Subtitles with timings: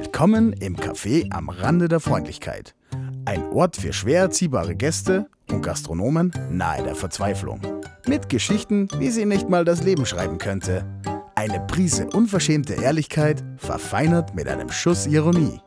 [0.00, 2.76] Willkommen im Café am Rande der Freundlichkeit.
[3.24, 7.60] Ein Ort für schwer erziehbare Gäste und Gastronomen nahe der Verzweiflung.
[8.06, 10.86] Mit Geschichten, wie sie nicht mal das Leben schreiben könnte.
[11.34, 15.60] Eine Prise unverschämte Ehrlichkeit, verfeinert mit einem Schuss Ironie.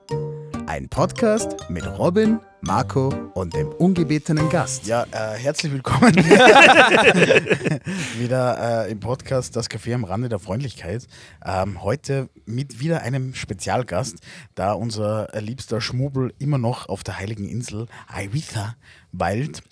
[0.71, 4.87] Ein Podcast mit Robin, Marco und dem ungebetenen Gast.
[4.87, 6.15] Ja, äh, herzlich willkommen
[8.17, 11.09] wieder äh, im Podcast Das Café am Rande der Freundlichkeit.
[11.43, 14.19] Ähm, heute mit wieder einem Spezialgast,
[14.55, 18.77] da unser liebster Schmubel immer noch auf der heiligen Insel Ibiza
[19.11, 19.63] weilt.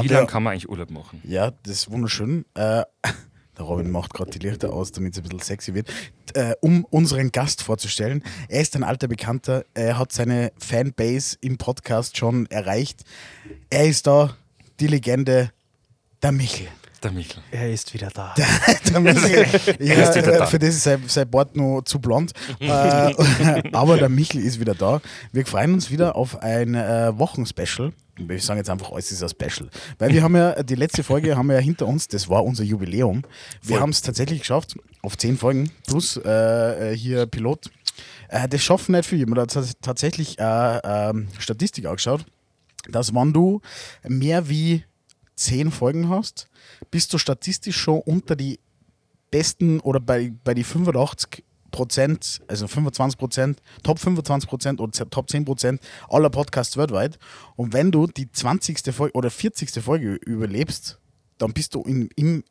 [0.00, 1.22] Wie lange kann man eigentlich Urlaub machen?
[1.22, 2.46] Ja, das ist wunderschön.
[2.54, 2.82] Äh,
[3.58, 5.88] der Robin macht gerade die Lichter aus, damit es ein bisschen sexy wird.
[6.34, 8.22] Äh, um unseren Gast vorzustellen.
[8.48, 9.64] Er ist ein alter Bekannter.
[9.74, 13.04] Er hat seine Fanbase im Podcast schon erreicht.
[13.70, 14.36] Er ist da,
[14.80, 15.50] die Legende,
[16.22, 16.68] der Michel.
[17.02, 17.42] Der Michel.
[17.50, 18.34] Er ist wieder da.
[18.90, 19.46] Der Michel,
[19.80, 20.46] ja, Er ist wieder da.
[20.46, 22.32] für das ist sein, sein Bart noch zu blond.
[22.58, 22.66] äh,
[23.72, 25.00] aber der Michel ist wieder da.
[25.32, 27.92] Wir freuen uns wieder auf ein äh, Wochenspecial.
[28.18, 29.68] Wir sagen jetzt einfach, alles ist ein Special.
[29.98, 32.64] Weil wir haben ja, die letzte Folge haben wir ja hinter uns, das war unser
[32.64, 33.22] Jubiläum.
[33.62, 37.70] Wir haben es tatsächlich geschafft, auf zehn Folgen plus äh, äh, hier Pilot.
[38.28, 39.26] Äh, das schaffen nicht viele.
[39.26, 42.24] Man hat tats- tatsächlich äh, ähm, Statistik angeschaut,
[42.88, 43.60] dass wenn du
[44.02, 44.84] mehr wie
[45.34, 46.48] zehn Folgen hast,
[46.90, 48.58] bist du statistisch schon unter die
[49.30, 51.44] besten oder bei, bei die 85
[51.76, 57.18] Prozent, also 25 Prozent, Top 25 Prozent oder Top 10 Prozent aller Podcasts weltweit.
[57.54, 58.78] Und wenn du die 20.
[58.94, 59.70] Folge oder 40.
[59.84, 60.98] Folge überlebst,
[61.38, 62.42] dann bist du im, im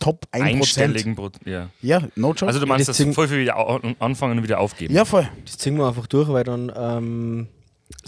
[0.00, 0.60] Top 1 Prozent.
[0.96, 1.70] Einstelligen Pro ja.
[1.82, 2.46] Ja, no joke.
[2.48, 3.56] Also du meinst, Das dass Ding- voll viel wieder
[4.00, 4.92] anfangen und wieder aufgeben?
[4.94, 5.28] ja, voll.
[5.44, 7.48] Das ziehen wir einfach durch, weil dann ähm,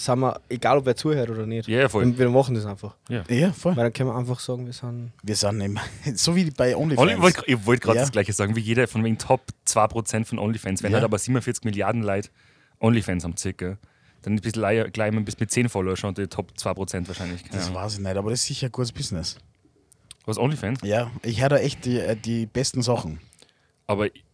[0.04, 1.68] sind wir, egal ob wer zuhört oder nicht.
[1.68, 2.04] Ja, voll.
[2.04, 2.96] Und wir machen das einfach.
[3.08, 3.76] Ja, voll.
[3.76, 5.12] Weil dann können wir einfach sagen, wir sind.
[5.22, 5.78] Wir sind im,
[6.14, 7.12] so wie bei Only, OnlyFans.
[7.16, 10.38] ich wollte ich wollt gerade das gleiche sagen, wie jeder von wegen Top 2% von
[10.38, 10.82] OnlyFans.
[10.82, 12.30] Wenn halt aber 47 Milliarden Leute
[12.80, 13.76] OnlyFans haben, circa,
[14.22, 17.42] dann bist du gleich gleich mal bis mit 10 Follower schon die Top 2% wahrscheinlich.
[17.44, 17.82] Keine Das Ahnung.
[17.82, 19.36] weiß ich nicht, aber das ist sicher ein gutes Business.
[20.26, 20.80] Was OnlyFans?
[20.82, 23.20] Ja, ich höre da echt die, äh, die besten Sachen.
[23.86, 24.24] Aber ich,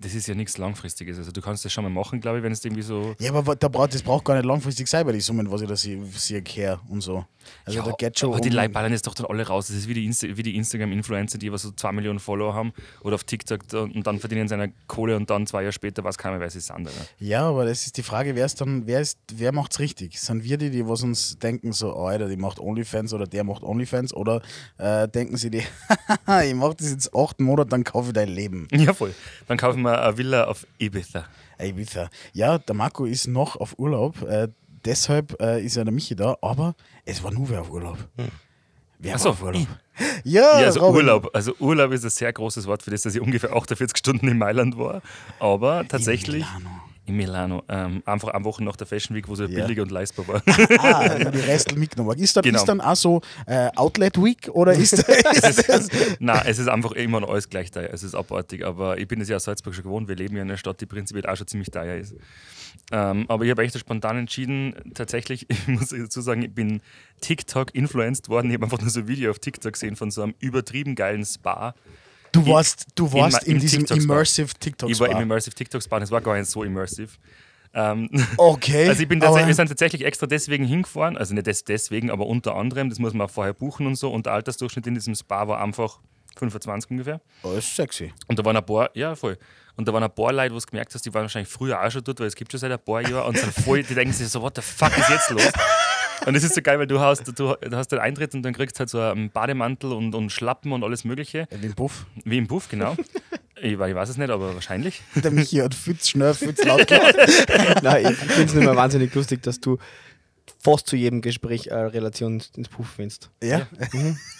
[0.00, 1.18] das ist ja nichts Langfristiges.
[1.18, 3.14] Also du kannst das schon mal machen, glaube ich, wenn es irgendwie so.
[3.18, 5.68] Ja, aber da braucht, das braucht gar nicht langfristig sein bei den Summen, was ich
[5.68, 7.24] da sehe, sehe her und so.
[7.64, 9.68] Also da geht schon aber die um- Leute ballern jetzt doch dann alle raus.
[9.68, 12.72] Das ist wie die, Insta wie die Instagram-Influencer, die was so 2 Millionen Follower haben
[13.02, 16.18] oder auf TikTok und dann verdienen sie eine Kohle und dann zwei Jahre später weiß
[16.18, 16.76] keiner, sie sind.
[16.88, 16.90] Alter.
[17.18, 20.20] Ja, aber das ist die Frage, wer ist dann, wer ist, wer macht's richtig?
[20.20, 23.44] Sind wir die, die was uns denken, so, oh, Alter, die macht OnlyFans oder der
[23.44, 24.42] macht OnlyFans oder
[24.78, 25.58] äh, denken sie die,
[26.44, 28.66] ich mach das jetzt acht Monate, dann kaufe ich dein Leben.
[28.72, 29.14] Ja, voll.
[29.46, 31.24] Dann kaufen wir eine Villa auf Ibiza.
[31.58, 32.10] Ey, Ibiza.
[32.32, 34.48] Ja, der Marco ist noch auf Urlaub, äh,
[34.84, 36.74] deshalb äh, ist ja der Michi da, aber
[37.04, 37.98] es war nur wer auf Urlaub.
[38.98, 39.62] Wer Ach so, auf Urlaub?
[39.62, 39.68] ich.
[40.24, 40.96] Ja, Ja, also Robin.
[41.02, 41.30] Urlaub.
[41.34, 44.38] Also Urlaub ist ein sehr großes Wort für das, dass ich ungefähr 48 Stunden in
[44.38, 45.02] Mailand war.
[45.38, 46.82] Aber tatsächlich Milano.
[47.06, 47.62] In Milano.
[47.68, 50.42] Ähm, einfach am Wochen nach der Fashion Week, wo es ja billig und leistbar war.
[50.78, 52.18] Ah, nur die Restel mitgenommen.
[52.18, 52.58] Ist dann, Genau.
[52.58, 55.88] ist dann auch so äh, Outlet Week oder ist, ist das?
[56.18, 57.90] Nein, es ist einfach immer noch alles gleich teuer.
[57.92, 58.64] Es ist abartig.
[58.64, 60.08] Aber ich bin es ja aus Salzburg schon gewohnt.
[60.08, 62.14] Wir leben ja in einer Stadt, die prinzipiell auch schon ziemlich teuer ist.
[62.92, 66.80] Ähm, aber ich habe echt spontan entschieden, tatsächlich, ich muss dazu sagen, ich bin
[67.20, 68.48] TikTok-influenced worden.
[68.50, 71.24] Ich habe einfach nur so ein Video auf TikTok gesehen von so einem übertrieben geilen
[71.24, 71.74] Spa.
[72.44, 74.12] Du warst, du in warst ma- in, im diesem TikTok-Spa.
[74.12, 75.18] Immersive TikTok Ich war im.
[75.18, 77.10] Immersive TikTok-Spa, das war gar nicht so immersive.
[77.74, 78.88] Ähm, Okay.
[78.88, 82.54] Also ich bin wir sind tatsächlich extra deswegen hingefahren, also nicht des, deswegen, aber unter
[82.54, 84.10] anderem, das muss man auch vorher buchen und so.
[84.10, 85.98] Und der Altersdurchschnitt in diesem Spa war einfach
[86.38, 87.20] 25 ungefähr.
[87.42, 88.12] Oh, ist sexy.
[88.28, 89.38] Und da waren ein paar, ja voll.
[89.76, 91.90] Und da waren ein paar Leute, wo du gemerkt hast, die waren wahrscheinlich früher auch
[91.90, 94.12] schon dort, weil es gibt schon seit ein paar Jahren und sind voll, die denken
[94.14, 95.42] sich so, what the fuck ist jetzt los?
[96.24, 98.52] Und das ist so geil, weil du hast, du, du hast den Eintritt und dann
[98.52, 101.46] kriegst halt so einen Bademantel und, und Schlappen und alles Mögliche.
[101.50, 102.06] Wie ein Puff.
[102.24, 102.96] Wie im Buff, genau.
[103.56, 105.02] Ich, ich weiß es nicht, aber wahrscheinlich.
[105.14, 107.16] Der Michi hat viel zu schnell, viel zu laut gelacht.
[107.82, 109.78] Nein, ich finde es nicht mehr wahnsinnig lustig, dass du
[110.62, 113.30] fast zu jedem Gespräch eine Relation ins Puff findest.
[113.42, 113.66] Ja?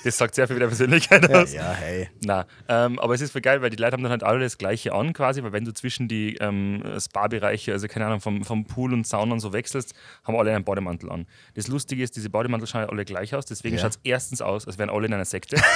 [0.05, 1.53] Das sagt sehr viel über deine Persönlichkeit Ja, aus.
[1.53, 2.09] ja, hey.
[2.25, 4.59] Na, ähm, aber es ist voll geil, weil die Leute haben dann halt alle das
[4.59, 8.65] Gleiche an quasi, weil wenn du zwischen die ähm, Spa-Bereiche, also keine Ahnung, vom, vom
[8.67, 9.95] Pool und Sauna und so wechselst,
[10.25, 11.27] haben alle einen Bademantel an.
[11.55, 13.83] Das Lustige ist, diese Bademantel schauen ja alle gleich aus, deswegen Ja.
[13.83, 15.57] schaut es erstens aus, als wären alle in einer Sekte.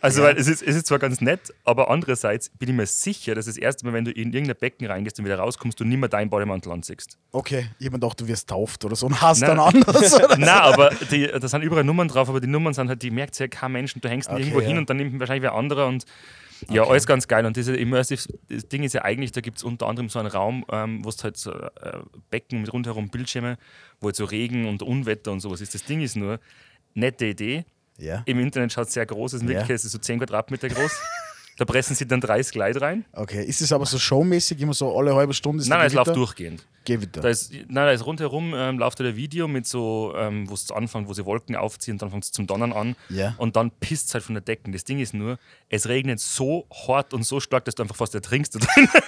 [0.00, 3.34] Also, weil es ist, es ist zwar ganz nett, aber andererseits bin ich mir sicher,
[3.34, 5.98] dass das erste Mal, wenn du in irgendein Becken reingehst und wieder rauskommst, du nicht
[5.98, 7.18] mehr deinen Bademantel anziehst.
[7.32, 9.56] Okay, jemand dachte, du wirst tauft oder so und hast Nein.
[9.56, 10.18] dann anders.
[10.38, 13.38] Nein, aber die, da sind überall Nummern drauf, aber die Nummern sind halt, die merkt
[13.38, 14.78] ja kein Mensch und du hängst Okay, irgendwo hin ja.
[14.78, 16.04] und dann nimmt wahrscheinlich wer anderer und
[16.70, 16.90] ja, Okay.
[16.90, 17.44] alles ganz geil.
[17.44, 20.28] Und dieses Immersive das Ding ist ja eigentlich, da gibt es unter anderem so einen
[20.28, 21.68] Raum, ähm, wo es halt so äh,
[22.30, 23.58] Becken mit rundherum Bildschirme,
[24.00, 25.74] wo halt so Regen und Unwetter und sowas ist.
[25.74, 26.40] Das Ding ist nur,
[26.94, 27.66] nette Idee.
[27.98, 28.22] Ja.
[28.26, 29.54] Im Internet schaut es sehr groß aus, in Ja.
[29.54, 30.92] Wirklichkeit ist es so 10 Quadratmeter groß.
[31.58, 33.06] Da pressen sie dann 30 Leute rein.
[33.14, 35.62] Okay, ist es aber so showmäßig, immer so alle halbe Stunde?
[35.62, 36.66] Ist Nein, nein, es läuft durchgehend.
[36.84, 37.22] Gewitter.
[37.22, 40.52] Da ist, nein, da ist rundherum ähm, läuft da ein Video mit so, ähm, wo
[40.54, 43.34] es anfängt, wo sie Wolken aufziehen, dann fängt es zum Donnern an Ja.
[43.38, 44.70] und dann pisst es halt von der Decke.
[44.70, 45.38] Das Ding ist nur,
[45.70, 48.90] es regnet so hart und so stark, dass du einfach fast ertrinkst da drinnen.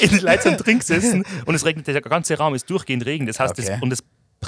[0.00, 3.26] In die Leute sind drin gesessen und es regnet, der ganze Raum ist durchgehend Regen.
[3.26, 3.68] Das heißt, Okay.
[3.72, 4.02] das, und es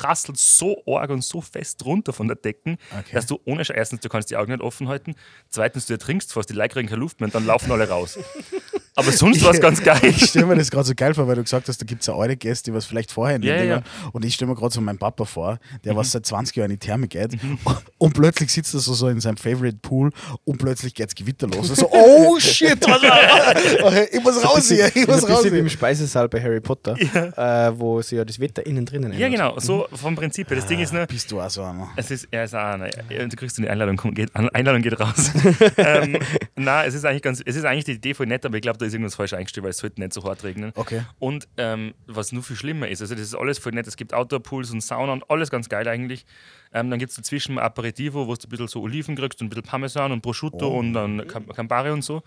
[0.04, 3.14] prasselt so arg und so fest runter von der Decken, Okay.
[3.14, 5.14] dass du ohne Sch- erstens, du kannst die Augen nicht offen halten,
[5.48, 8.18] zweitens, du ertrinkst fast, die Leute kriegen keine Luft mehr und dann laufen alle raus.
[8.96, 9.98] Aber sonst war es ganz geil.
[10.04, 12.06] Ich stelle mir das gerade so geil vor, weil du gesagt hast, da gibt es
[12.06, 13.82] ja eure Gäste, die was vielleicht vorher in Ja, ja.
[14.12, 16.78] Und ich stelle mir gerade so meinen Papa vor, der was seit 20 Jahren in
[16.78, 17.36] die Therme geht
[17.98, 20.10] und plötzlich sitzt er so, so in seinem Favorite Pool
[20.44, 21.68] und plötzlich geht's Gewitter los.
[21.68, 25.54] So, oh shit, was, ich muss raus hier, ich muss raus hier.
[25.54, 29.54] im Speisesaal bei Harry Potter, äh, wo sie ja das Wetter innen drinnen Ja, ändert.
[29.54, 30.48] genau, so vom Prinzip.
[30.48, 31.88] Das Ding ist nur, Bist du auch so einer?
[31.96, 32.86] Es ist, er ist auch einer.
[33.10, 35.30] Ja, Du kriegst eine Einladung, komm, geht, Einladung geht raus.
[35.78, 36.18] ähm,
[36.56, 38.83] na, es ist eigentlich ganz, es ist eigentlich die Idee voll nett, aber ich glaube,
[38.84, 40.72] da ist irgendwas falsch eingestellt, weil es sollte nicht so hart regnen.
[40.76, 41.02] Okay.
[41.18, 44.14] Und ähm, was nur viel schlimmer ist, also das ist alles voll nett, es gibt
[44.14, 46.24] Outdoor-Pools und Sauna und alles ganz geil eigentlich.
[46.72, 49.46] Ähm, dann gibt es dazwischen ein Aperitivo, wo du ein bisschen so Oliven kriegst und
[49.46, 50.78] ein bisschen Parmesan und Prosciutto Oh.
[50.78, 52.22] und dann Cam- Campari und so.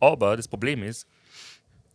[0.00, 1.06] Aber das Problem ist,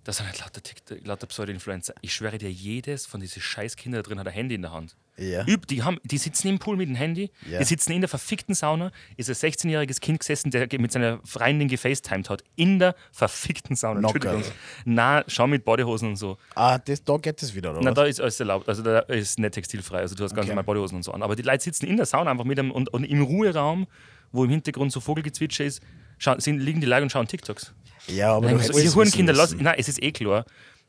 [0.03, 0.61] das sind halt lauter,
[1.05, 1.93] lauter Pseudo-Influencer.
[2.01, 4.71] Ich schwöre dir, jedes von diesen scheiß Kindern da drin hat ein Handy in der
[4.71, 4.95] Hand.
[5.17, 5.45] Ja.
[5.45, 7.59] Üb, die, haben, die sitzen im Pool mit dem Handy, Ja.
[7.59, 11.67] die sitzen in der verfickten Sauna, ist ein 16-jähriges Kind gesessen, der mit seiner Freundin
[11.67, 12.43] gefacetimed hat.
[12.55, 13.99] In der verfickten Sauna.
[13.99, 14.43] Entschuldigung.
[14.85, 16.37] Na, schau mit Bodyhosen und so.
[16.55, 17.81] Ah, das, da geht es wieder, oder?
[17.83, 18.67] Na, da ist alles erlaubt.
[18.67, 19.99] Also da ist nicht textilfrei.
[19.99, 20.49] Also du hast ganz Okay.
[20.49, 21.21] normal Bodyhosen und so an.
[21.21, 23.85] Aber die Leute sitzen in der Sauna einfach mit einem und, und im Ruheraum,
[24.31, 25.81] wo im Hintergrund so Vogelgezwitscher ist,
[26.17, 27.73] schau, sind, liegen die Leute und schauen TikToks.
[28.07, 29.63] Ja, aber Nein, du also, ihr es Hurenkinder, wissen lass, müssen.
[29.63, 30.45] nein, es ist eh klar.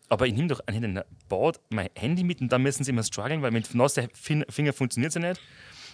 [0.09, 3.03] Aber ich nehme doch in den Bad mein Handy mit und dann müssen sie immer
[3.03, 5.41] strugglen, weil mit nassen Fin- Finger funktioniert es ja nicht.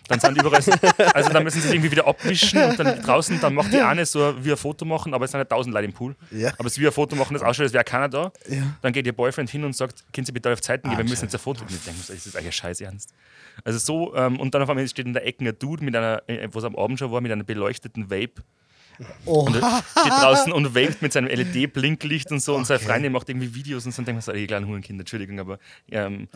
[0.08, 0.72] Dann sind überall, so-
[1.14, 4.06] also dann müssen sie es irgendwie wieder abwischen und dann draußen, dann macht die eine
[4.06, 6.16] so wie ein Foto machen, aber es sind nicht tausend Leute im Pool.
[6.30, 6.48] Ja.
[6.58, 8.32] Aber es ist wie ein Foto machen, das ausschaut, als wäre keiner da.
[8.48, 8.62] Ja.
[8.80, 11.24] Dann geht ihr Boyfriend hin und sagt, können Sie bitte auf Zeiten gehen, wir müssen
[11.26, 12.00] jetzt ein Foto mit denken.
[12.08, 13.12] Das ist eigentlich scheiß ernst.
[13.64, 16.22] Also so, ähm, und dann auf einmal steht in der Ecke ein Dude mit einer,
[16.26, 18.42] äh, was am Abend schon war, mit einer beleuchteten Vape
[19.24, 19.62] Oh, steht
[20.12, 22.88] draußen und vapet mit seinem LED-Blinklicht und so und seine Okay.
[22.88, 25.58] Freundin macht irgendwie Videos und so und denkt man so, ey, kleinen Hurenkind, Entschuldigung, aber
[25.90, 26.28] ähm,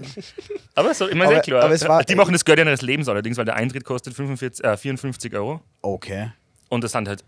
[0.75, 1.65] aber so, ich meine, Aber- klar.
[1.65, 4.77] aber war- die machen das Geld ihres Lebens allerdings, weil der Eintritt kostet 45, äh,
[4.77, 6.33] 54 Euro okay.
[6.69, 7.25] und das sind halt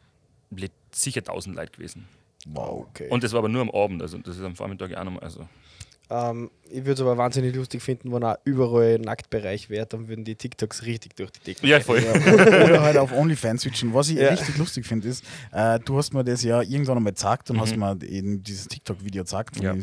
[0.93, 2.07] sicher 1000 Leute gewesen.
[2.47, 2.87] Wow.
[2.91, 3.09] Okay.
[3.09, 5.23] Und das war aber nur am Abend, also das ist am Vormittag ja auch nochmal,
[5.25, 5.49] also
[6.17, 10.25] Ähm, ich würde es aber wahnsinnig lustig finden, wenn auch überall Nacktbereich wäre, dann würden
[10.25, 11.67] die TikToks richtig durch die Decke.
[11.67, 11.99] ja, voll.
[12.01, 13.93] Oder halt auf OnlyFans switchen.
[13.95, 14.29] Was ich Ja.
[14.29, 17.61] richtig lustig finde, ist, äh, du hast mir das ja irgendwann einmal gezeigt und Mhm.
[17.61, 19.75] hast mir eben dieses TikTok-Video gezeigt von Ja.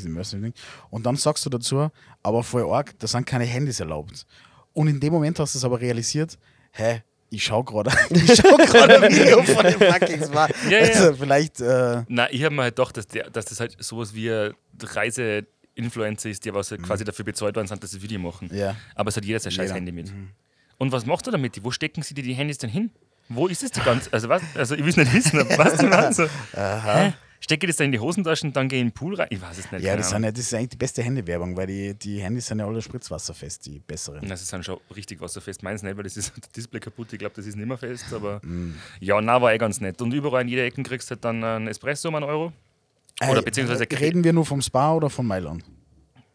[0.90, 1.90] Und dann sagst du dazu,
[2.24, 4.26] aber voll arg, da sind keine Handys erlaubt.
[4.74, 6.38] Und in dem Moment hast du es aber realisiert,
[6.72, 10.48] hä, ich schau gerade ich schau gerade ein Video von dem fucking Spa.
[10.70, 10.86] Ja, ja, ja.
[11.00, 14.14] Also vielleicht, äh, Nein, ich habe mir halt gedacht, dass, der, dass das halt sowas
[14.14, 14.54] wie ein
[15.82, 18.48] Reise-Influencer ist, die was halt quasi dafür bezahlt worden sind, dass sie Video machen.
[18.52, 18.58] Mhm.
[18.58, 18.76] ja.
[18.96, 19.82] Aber es hat jeder sein scheiß Jeder.
[19.82, 19.88] Mhm.
[19.88, 20.14] Handy mit.
[20.78, 21.64] Und was macht er damit?
[21.64, 22.92] Wo stecken sie dir die Handys denn hin?
[23.30, 24.42] Wo ist es die ganze Also, was?
[24.56, 26.20] Also ich will es nicht wissen, aber was du meinst?
[26.54, 27.14] Hä?
[27.44, 29.26] Stecke das da in die Hosentaschen und dann gehe ich in den Pool rein?
[29.32, 29.84] Ich weiß es nicht.
[29.84, 32.60] Ja, das, sind ja, das ist eigentlich die beste Handywerbung, weil die, die Handys sind
[32.60, 34.28] ja alle spritzwasserfest, die besseren.
[34.30, 35.64] Das ist dann schon richtig wasserfest.
[35.64, 37.12] Meins nicht, weil das ist das Display kaputt.
[37.14, 38.06] Ich glaube, das ist nicht mehr fest.
[38.14, 38.76] Aber Mhm.
[39.00, 40.00] ja, na war eh ganz nett.
[40.04, 42.54] Und überall in jeder Ecke kriegst du halt dann einen Espresso um einen Euro.
[43.30, 45.64] Oder beziehungsweise reden wir nur vom Spa oder von Mailand?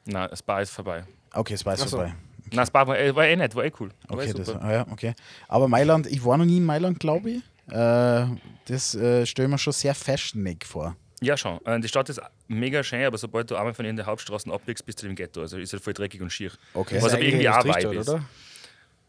[0.07, 1.05] Na, das Spa ist vorbei.
[1.33, 1.97] Okay, Spa ist so.
[1.97, 2.15] vorbei.
[2.53, 3.91] Na, das Spa war, eh- war eh nett, war eh cool.
[4.09, 5.15] War Okay, eh das, ah ja, okay.
[5.49, 7.43] Aber Mailand, ich war noch nie in Mailand, glaube ich.
[7.73, 8.27] Äh,
[8.67, 10.97] das äh, stelle ich mir schon sehr fashionig vor.
[11.21, 11.59] Ja, schon.
[11.67, 14.87] Äh, Die Stadt ist mega schön, aber sobald du einmal von in der Hauptstraßen abbiegst,
[14.87, 15.41] bist du im Ghetto.
[15.41, 16.53] Also ist halt voll dreckig und schier.
[16.75, 16.99] Okay.
[17.03, 18.09] Was aber irgendwie auch Vibe ist.
[18.09, 18.23] oder?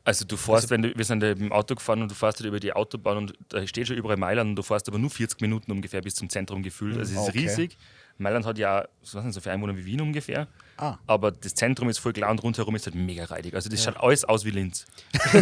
[0.07, 2.47] Also du fährst, wenn du, wir sind da im Auto gefahren und du fährst halt
[2.47, 5.41] über die Autobahn und da steht schon überall Mailand und du fährst aber nur 40
[5.41, 6.97] Minuten ungefähr bis zum Zentrum gefühlt.
[6.97, 7.39] Also es ist Okay.
[7.39, 7.77] riesig.
[8.17, 10.47] Mailand hat ja so, so viele Einwohner wie Wien ungefähr.
[10.77, 10.97] Ah.
[11.07, 13.55] Aber das Zentrum ist voll klar und rundherum ist halt mega reidig.
[13.55, 14.85] Also das schaut alles aus wie Linz.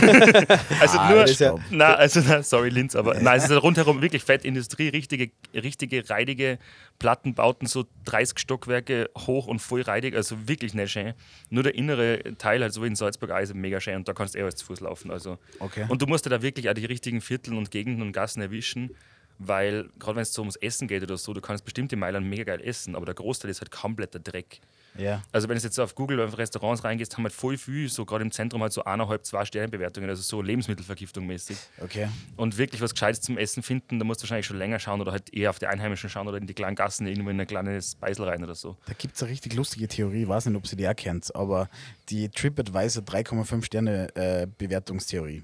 [0.79, 4.01] also Ah, nur, ja- na, also na, sorry Linz, aber nein, es ist halt rundherum
[4.01, 6.57] wirklich Fettindustrie, richtige, richtige reidige
[6.99, 11.13] Plattenbauten, so 30 Stockwerke hoch und voll reidig, also wirklich nicht schön.
[11.49, 14.35] Nur der innere Teil, halt so wie in Salzburg, ist mega schön und da kannst
[14.35, 15.11] du eh alles zu Fuß laufen.
[15.11, 15.37] Also.
[15.59, 15.85] Okay.
[15.89, 18.91] Und du musst da wirklich auch die richtigen Viertel und Gegenden und Gassen erwischen,
[19.37, 22.25] weil gerade wenn es so ums Essen geht oder so, du kannst bestimmt in Mailand
[22.25, 24.61] mega geil essen, aber der Großteil ist halt kompletter Dreck.
[24.97, 25.21] Ja.
[25.31, 28.23] Also wenn du jetzt auf Google auf Restaurants reingehst, haben halt voll viel, so gerade
[28.23, 31.57] im Zentrum halt so eineinhalb, zwei Sternbewertungen, also so Lebensmittelvergiftung mäßig.
[31.81, 32.07] Okay.
[32.37, 35.11] Und wirklich was Gescheites zum Essen finden, da musst du wahrscheinlich schon länger schauen oder
[35.11, 37.95] halt eher auf die Einheimischen schauen oder in die kleinen Gassen irgendwo in ein kleines
[37.95, 38.77] Beisel rein oder so.
[38.85, 41.35] Da gibt es eine richtig lustige Theorie, ich weiß nicht, ob sie die auch kennt,
[41.35, 41.69] aber
[42.09, 45.43] die TripAdvisor 3,5 Sterne äh, Bewertungstheorie.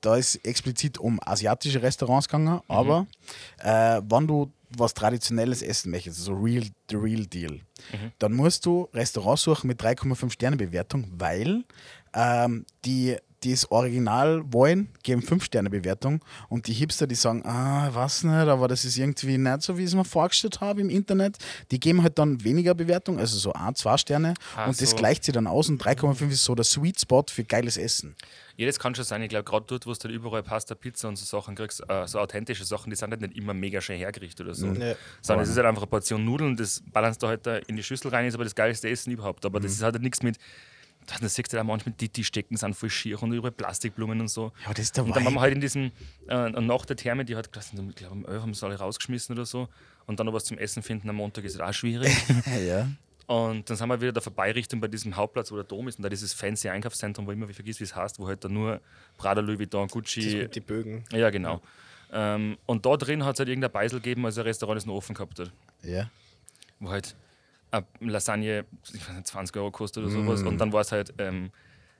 [0.00, 2.60] Da ist explizit um asiatische Restaurants gegangen, Mhm.
[2.68, 3.06] aber
[3.58, 7.52] äh, wenn du was Traditionelles essen möchtest, also real, the real deal,
[7.92, 8.12] Mhm.
[8.18, 11.64] dann musst du Restaurants suchen mit 3,5 Sterne Bewertung, weil
[12.14, 17.44] ähm, die die das Original wollen, geben 5 Sterne Bewertung und die Hipster, die sagen,
[17.46, 20.80] ah, was nicht, aber das ist irgendwie nicht so, wie ich es mir vorgestellt habe
[20.80, 21.38] im Internet,
[21.70, 24.96] die geben halt dann weniger Bewertung, also so 1, 2 Sterne Ach und das so.
[24.96, 28.16] gleicht sich dann aus und 3,5 ist so der Sweet Spot für geiles Essen.
[28.56, 29.22] Ja, das kann schon sein.
[29.22, 32.06] Ich glaube, gerade dort, wo du halt überall Pasta, Pizza und so Sachen kriegst, äh,
[32.06, 34.68] so authentische Sachen, die sind halt nicht immer mega schön hergerichtet oder so.
[34.68, 34.94] Ja.
[35.20, 37.82] Sondern es ist halt einfach eine Portion Nudeln, das balanced da halt da in die
[37.82, 39.44] Schüssel rein, ist aber das geilste Essen überhaupt.
[39.44, 40.38] Aber das ist halt nichts mit.
[41.06, 44.20] Da siehst du halt auch manchmal die, die Stecken sind voll schier und überall Plastikblumen
[44.20, 44.52] und so.
[44.64, 45.92] Ja, das ist der Und dann waren wir halt in diesem,
[46.28, 49.46] äh, nach der Therme, die hat ich glaube, um 11 haben sie alle rausgeschmissen oder
[49.46, 49.68] so.
[50.06, 52.12] Und dann noch was zum Essen finden am Montag ist halt auch schwierig.
[52.66, 52.88] ja.
[53.26, 55.98] Und dann sind wir wieder da vorbei Richtung bei diesem Hauptplatz, wo der Dom ist.
[55.98, 58.44] Und da dieses fancy Einkaufszentrum, wo ich immer wie vergisst, wie es heißt, wo halt
[58.44, 58.80] da nur
[59.16, 60.48] Prada, Louis Vuitton, Gucci.
[60.48, 61.04] die Bögen.
[61.12, 61.60] Ja, genau.
[62.12, 64.94] Ähm, und da drin hat es halt irgendein Beisel gegeben, als ein Restaurant das noch
[64.94, 65.50] offen gehabt hat.
[65.82, 66.08] ja.
[66.78, 67.16] Wo halt
[68.00, 70.42] Lasagne, ich weiß nicht, 20 Euro kostet oder sowas.
[70.42, 71.50] Und dann war es halt ähm,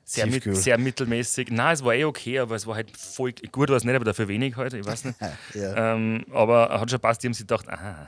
[0.04, 1.50] sehr, mit, sehr mittelmäßig.
[1.50, 4.04] Nein, es war eh okay, aber es war halt voll gut, war es nicht, aber
[4.04, 5.18] dafür wenig halt, ich weiß nicht.
[5.54, 5.94] ja.
[5.94, 8.06] ähm, aber hat schon passt, die haben sich gedacht, aha,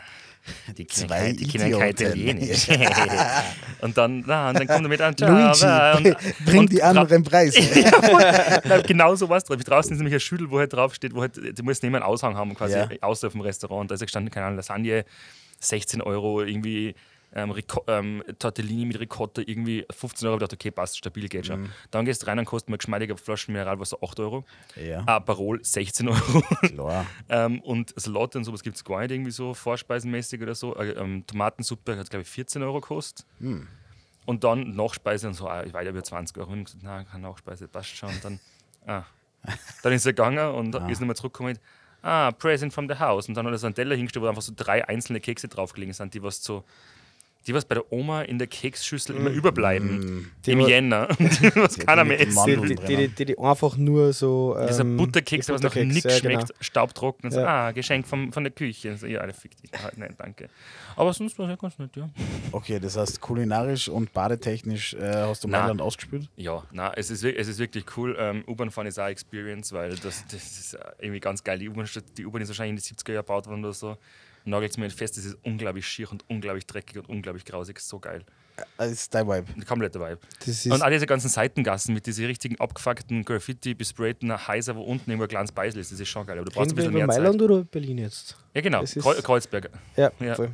[0.76, 1.90] die Zwei die können kein.
[1.90, 2.68] Italienisch.
[3.80, 7.22] und dann, na, und dann kommt er mit an Luigi, und, bring und die anderen
[7.22, 7.60] Preise.
[8.64, 9.56] Nein, genau so was drauf.
[9.58, 12.10] Draußen ist nämlich ein Schüttel, wo halt draufsteht, wo halt, du musst nicht mehr einen
[12.10, 12.88] Aushang haben, quasi Ja.
[13.00, 13.82] außer vom Restaurant.
[13.82, 15.04] Und da ist ja gestanden, keine Ahnung, Lasagne,
[15.60, 16.94] 16 Euro, irgendwie
[17.35, 17.54] ähm,
[17.88, 20.37] ähm, Tortellini mit Ricotta, irgendwie 15 Euro.
[20.37, 21.47] Ich dachte, okay, passt, stabil, geht Mhm.
[21.47, 21.68] schon.
[21.90, 24.44] Dann gehst du rein und kostet mal geschmeidige Flaschen Mineralwasser 8 Euro.
[24.76, 26.42] ja, Ah, Parol 16 Euro.
[26.62, 27.06] klar.
[27.28, 30.75] ähm, und Salotte und sowas gibt es gar nicht irgendwie so vorspeisenmäßig oder so.
[30.76, 33.26] Äh, ähm, Tomatensuppe hat, glaube ich, 14 Euro gekostet.
[33.40, 33.68] Hm.
[34.25, 36.52] Und dann Nachspeise und so, ah, weiter über 20 Euro.
[36.52, 38.11] Und ich gesagt, nein, keine Nachspeise, passt schon.
[38.11, 38.40] Und dann,
[38.87, 39.04] ah.
[39.82, 41.61] dann ist er gegangen und ist nochmal zurückgekommen mit,
[42.02, 43.28] ah, Present from the House.
[43.28, 45.94] Und dann hat er so einen Teller hingestellt, wo einfach so drei einzelne Kekse draufgelegen
[45.94, 46.64] sind, die was so,
[47.49, 50.31] die was bei der Oma in der Keksschüssel immer überbleiben.
[50.45, 51.09] Die Im wa- Jänner.
[51.19, 52.25] Die was keiner mehr.
[52.28, 54.55] Mandeln Die, die, die, die, die einfach nur so.
[54.59, 56.55] Ähm, Dieser Butterkeks, der was nach nichts ja, schmeckt, genau.
[56.61, 57.25] staubtrocken.
[57.26, 57.69] Und so, Ja.
[57.69, 58.90] ah, Geschenk vom, von der Küche.
[58.90, 59.71] Und So, ja, fick dich.
[59.75, 60.49] Ah, Nein, danke.
[60.97, 62.09] Aber sonst war es ja ganz nett, ja.
[62.52, 65.49] Okay, das heißt, kulinarisch und badetechnisch äh, hast du.
[65.49, 66.28] Mailand ausgespült?
[66.37, 68.17] Ja, na, es ist, es ist wirklich cool.
[68.19, 71.59] Ähm, U-Bahn fahren ist auch Experience, weil das, das ist äh, irgendwie ganz geil.
[71.59, 73.97] Die U-Bahn die U-Bahn ist wahrscheinlich in den 70er Jahren gebaut worden oder so.
[74.49, 77.81] Nagelt es mir fest, es ist unglaublich schier und unglaublich dreckig und unglaublich grausig.
[77.81, 78.23] So geil.
[78.76, 79.47] Das ist dein Vibe.
[79.57, 80.19] Ein kompletter Vibe.
[80.75, 85.25] Und all diese ganzen Seitengassen mit diesen richtigen abgefuckten Graffiti, besprayten Häuser, wo unten irgendwo
[85.25, 86.38] ein kleines Beisel ist, das ist schon geil.
[86.38, 87.23] Aber du brauchst reden ein bisschen mehr Zeit.
[87.23, 88.37] Mailand oder Berlin jetzt?
[88.55, 88.83] Ja, genau.
[88.83, 89.71] Kreu- Kreuzberg.
[89.97, 90.35] Ja, Ja.
[90.35, 90.50] voll.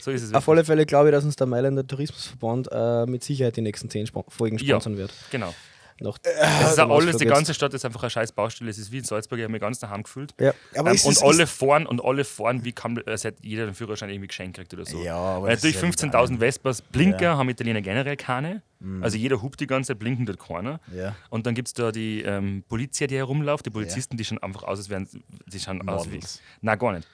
[0.00, 0.34] So ist es.
[0.34, 3.88] Auf alle Fälle glaube ich, dass uns der Mailänder Tourismusverband äh, mit Sicherheit die nächsten
[3.88, 4.74] zehn Sp Folgen Ja.
[4.80, 5.12] sponsern wird.
[5.30, 5.54] Genau.
[6.00, 8.68] Noch, Es ist auch alles, die ganze Stadt ist einfach eine scheiß Baustelle.
[8.70, 10.34] Es ist wie in Salzburg, ich habe mich ganz daheim gefühlt.
[10.40, 10.52] Ja.
[10.76, 13.64] Aber ähm, ist und es- alle fahren und alle fahren, wie kann als hätte jeder
[13.66, 15.02] den Führerschein irgendwie geschenkt kriegt oder so.
[15.02, 17.34] Ja, aber Weil natürlich ist ja nicht 15.000 Vespas, Blinker Ja.
[17.34, 17.38] Mhm.
[17.38, 18.62] haben Italiener generell keine.
[19.00, 20.78] Also jeder hupt die ganze Zeit, blinken dort keiner.
[20.94, 21.16] Ja.
[21.30, 24.64] Und dann gibt es da die ähm, Polizei, die herumläuft, die Polizisten, die schauen einfach
[24.64, 25.08] aus, als wären
[25.46, 26.20] die schauen aus wie.
[26.60, 27.08] Nein, gar nicht.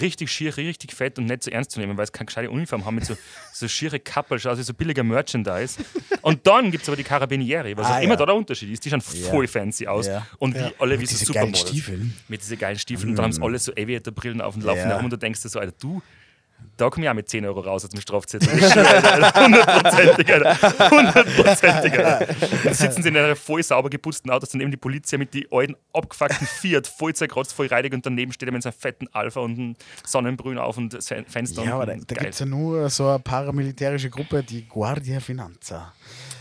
[0.00, 2.84] Richtig schier, richtig fett und nicht so ernst zu nehmen, weil sie keine gescheite Uniform
[2.84, 3.16] haben mit so,
[3.52, 5.78] so schiere Kappel, wie so billiger Merchandise.
[6.22, 8.16] Und dann gibt es aber die Carabinieri, was Ah, auch immer ja.
[8.16, 8.84] da der Unterschied ist.
[8.84, 9.28] Die schauen Ja.
[9.30, 10.26] voll fancy aus Ja.
[10.38, 11.70] und wie alle wie so Supermodels.
[12.28, 13.10] Mit diesen geilen Stiefeln.
[13.10, 15.48] Und dann haben sie alle so Aviator-Brillen auf und laufen herum und du denkst dir
[15.50, 16.02] so, Alter, du,
[16.76, 18.48] da komme ich auch mit 10 Euro raus, als mich Strafzettel.
[18.50, 20.90] Hundertprozentig, Alter.
[20.90, 21.92] Hundertprozentig.
[22.64, 25.46] Dann sitzen sie in einer voll sauber geputzten Autos, dann eben die Polizei mit die
[25.50, 29.40] alten, abgefuckten Fiat, voll zerkratzt, voll reidig und daneben steht er mit seinem fetten Alpha
[29.40, 31.64] und einem Sonnenbrühen auf und Fen- Fenster.
[31.64, 35.20] Ja, aber und da, da gibt es ja nur so eine paramilitärische Gruppe, die Guardia
[35.20, 35.92] Finanza.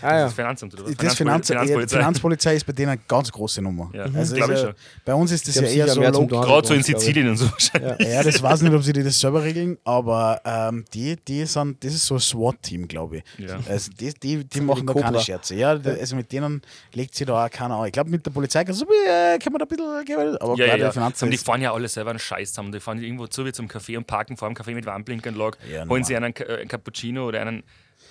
[0.02, 0.24] Ah ja.
[0.26, 0.96] Das Finanzamt oder was?
[0.96, 1.98] Das Finanz Finanzpol- Finanzpolizei.
[1.98, 3.90] Finanzpolizei ist bei denen eine ganz große Nummer.
[3.94, 4.74] Ja, also ist ich ja, schon.
[5.04, 6.02] bei uns ist das ja eher so.
[6.28, 6.84] Gerade so in.
[6.84, 8.08] Sizilien und so wahrscheinlich.
[8.08, 11.94] Ja, das weiß nicht, ob sie das selber regeln, aber ähm, die, die sind, das
[11.94, 13.24] ist so ein SWAT-Team, glaube ich.
[13.40, 13.60] Ja.
[13.68, 15.56] Also die, die, die machen da keine Scherze.
[15.56, 16.62] Ja, also mit denen
[16.94, 17.88] legt sich da auch keiner an.
[17.88, 20.56] Ich glaube, mit der Polizei kann, so, äh, kann man da ein bisschen, man- aber
[20.58, 20.92] Ja, Guardia ja.
[20.92, 22.72] Finanza Und die fahren ja alle selber einen Scheiß zusammen.
[22.72, 25.88] Die fahren irgendwo zu wie zum Café und parken vor dem Café mit Warnblinkanlage, Ja,
[25.88, 27.64] holen sich einen, äh, einen Cappuccino oder einen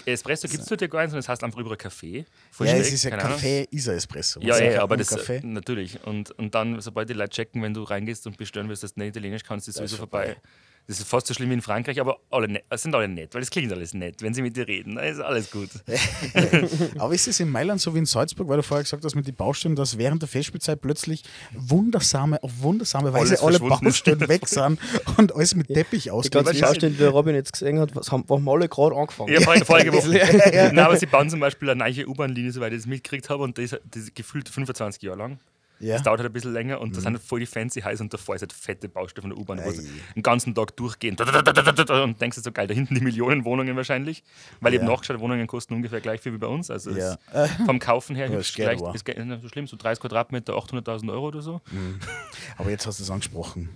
[0.05, 0.49] Espresso.
[0.49, 1.77] Gibt es dort ja gar nicht, sondern es heißt einfach über.
[1.77, 3.33] Voll ja, es ist ja Ahnung.
[3.33, 4.41] Kaffee, ist ein Espresso.
[4.41, 5.41] Ja, ja, sagt aber das Kaffee?
[5.43, 6.05] natürlich.
[6.05, 9.01] Und, und dann, sobald die Leute checken, wenn du reingehst und bestellen willst, dass du
[9.01, 10.27] nicht Italienisch kannst, ist ist sowieso vorbei.
[10.27, 10.41] vorbei.
[10.87, 13.41] Das ist fast so schlimm wie in Frankreich, aber alle es sind alle nett, weil
[13.41, 14.21] es klingt alles nett.
[14.21, 15.71] Wenn sie mit dir reden, ist alles gut.
[16.99, 19.27] Aber ist es in Mailand so wie in Salzburg, weil du vorher gesagt hast mit
[19.27, 21.23] den Baustellen, dass während der Festspielzeit plötzlich
[21.55, 23.59] wundersame, auf wundersame Weise Alles alle.
[23.61, 24.79] Baustellen weg sind
[25.17, 26.61] und alles mit Teppich Die ganzen weißt ist?
[26.61, 29.33] du, Baustellen, die der Robin jetzt gesehen hat, was haben, haben alle gerade angefangen.
[29.33, 30.11] Ja, vorige, vorige Woche.
[30.75, 33.57] Nein, aber sie bauen zum Beispiel eine neue U-Bahn-Linie, soweit ich das mitgekriegt habe, und
[33.57, 35.39] das, das ist gefühlt 25 Jahre lang.
[35.81, 35.95] Ja.
[35.95, 38.13] Das dauert halt ein bisschen länger und das sind halt voll die fancy Highs und
[38.15, 39.91] davor ist halt fette Baustelle von der U-Bahn, wo sie Ei.
[40.15, 44.23] den ganzen Tag durchgehen und denkst du so geil, da hinten die Millionenwohnungen wahrscheinlich,
[44.61, 44.85] weil ich Ja.
[44.87, 47.19] habe nachgeschaut, Wohnungen kosten ungefähr gleich viel wie bei uns, also Ja.
[47.67, 51.43] vom Kaufen her ist gleich, ist nicht so schlimm, so 30 Quadratmeter, 800.000 Euro oder
[51.43, 51.61] so.
[52.57, 53.69] Aber jetzt hast du es angesprochen.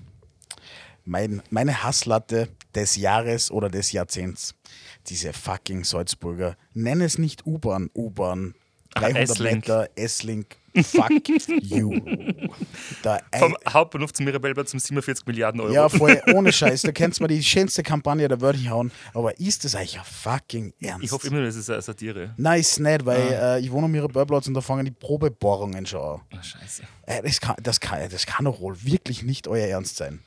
[1.05, 4.55] Mein, meine Hasslatte des Jahres oder des Jahrzehnts.
[5.07, 6.57] Diese fucking Salzburger.
[6.75, 8.55] Nenn es nicht U-Bahn, U-Bahn.
[8.95, 9.55] Ach, 300 S-Link.
[9.55, 10.57] Meter, S-Link.
[10.85, 11.11] Fuck
[11.63, 12.01] you.
[13.03, 15.73] Da, Vom Hauptbahnhof zum Mirabellplatz um 47 Milliarden Euro.
[15.73, 16.83] ja, voll, ohne Scheiß.
[16.83, 18.91] Da kennst du mal die schönste Kampagne der Welt hauen.
[19.15, 21.05] Aber ist das eigentlich ein fucking Ernst?
[21.05, 22.35] ich hoffe immer, das ist eine Satire.
[22.37, 23.57] Nein, ist nicht, weil Ah.
[23.57, 26.21] äh, ich wohne am Mirabellplatz und da fangen die Probebohrungen schon an.
[26.33, 26.83] Oh, scheiße.
[27.07, 30.21] Äh, das, kann, das, kann, das kann doch wohl wirklich nicht euer Ernst sein.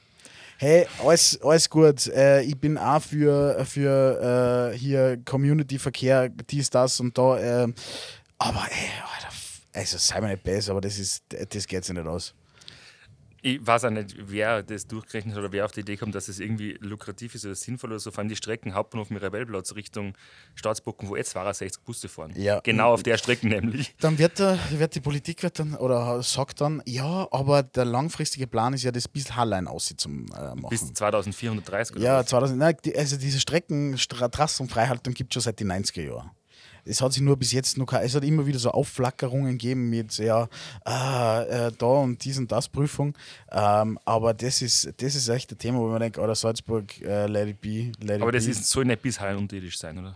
[0.57, 2.05] Hey, alles, alles gut.
[2.07, 7.63] Äh, ich bin auch für, für äh, hier Community-Verkehr, dies, das und da.
[7.63, 7.73] Äh,
[8.37, 8.90] aber ey,
[9.73, 12.33] also sei mir nicht besser, aber das, ist, das geht sich nicht aus.
[13.43, 16.27] Ich weiß auch nicht, wer das durchgerechnet hat oder wer auf die Idee kommt, dass
[16.27, 18.11] es irgendwie lukrativ ist oder sinnvoll oder so.
[18.11, 20.13] Vor allem die Strecken Hauptbahnhof Mirabellplatz Richtung
[20.53, 22.33] Staatsbocken, wo jetzt 62 Busse fahren.
[22.35, 22.59] Ja.
[22.59, 23.95] Genau auf der Strecke nämlich.
[23.99, 28.45] Dann wird, der, wird die Politik wird dann, oder sagt dann, ja, aber der langfristige
[28.45, 30.69] Plan ist ja, das bis Hallein aussieht zum äh, machen.
[30.69, 32.27] Bis 2430 oder Ja, was.
[32.27, 35.71] 2000, nein, die, also diese Strecken, Stra Trassen und Freihaltung gibt es schon seit den
[35.71, 36.29] 90er Jahren.
[36.85, 39.89] Es hat sich nur bis jetzt noch kein, es hat immer wieder so Aufflackerungen gegeben
[39.89, 40.47] mit ja,
[40.83, 43.15] ah, äh, da und dies und das Prüfung.
[43.51, 47.27] Ähm, aber das ist, das ist echt ein Thema, wo man denkt, oder Salzburg, äh,
[47.27, 48.51] let it be, let it Aber das be.
[48.51, 50.15] ist, soll nicht bis Hallen unterirdisch sein, oder?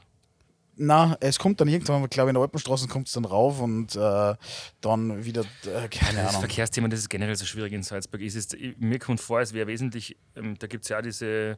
[0.77, 3.95] Na, es kommt dann irgendwann, glaube ich, in der Alpenstraßen kommt es dann rauf und
[3.95, 4.35] äh,
[4.81, 6.41] dann wieder, äh, keine Das Ahnung.
[6.41, 8.21] Verkehrsthema, das ist generell so schwierig in Salzburg.
[8.21, 11.57] Es ist, mir kommt vor, es wäre wesentlich, ähm, da gibt es ja auch diese,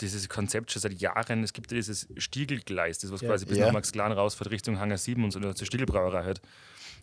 [0.00, 3.28] dieses Konzept schon seit Jahren, es gibt ja dieses Stiegelgleis, das was Ja.
[3.28, 3.66] quasi bis Ja.
[3.66, 6.40] nach Max Glan rausfährt, Richtung Hangar 7 und so, zur Stiegelbrauerei halt.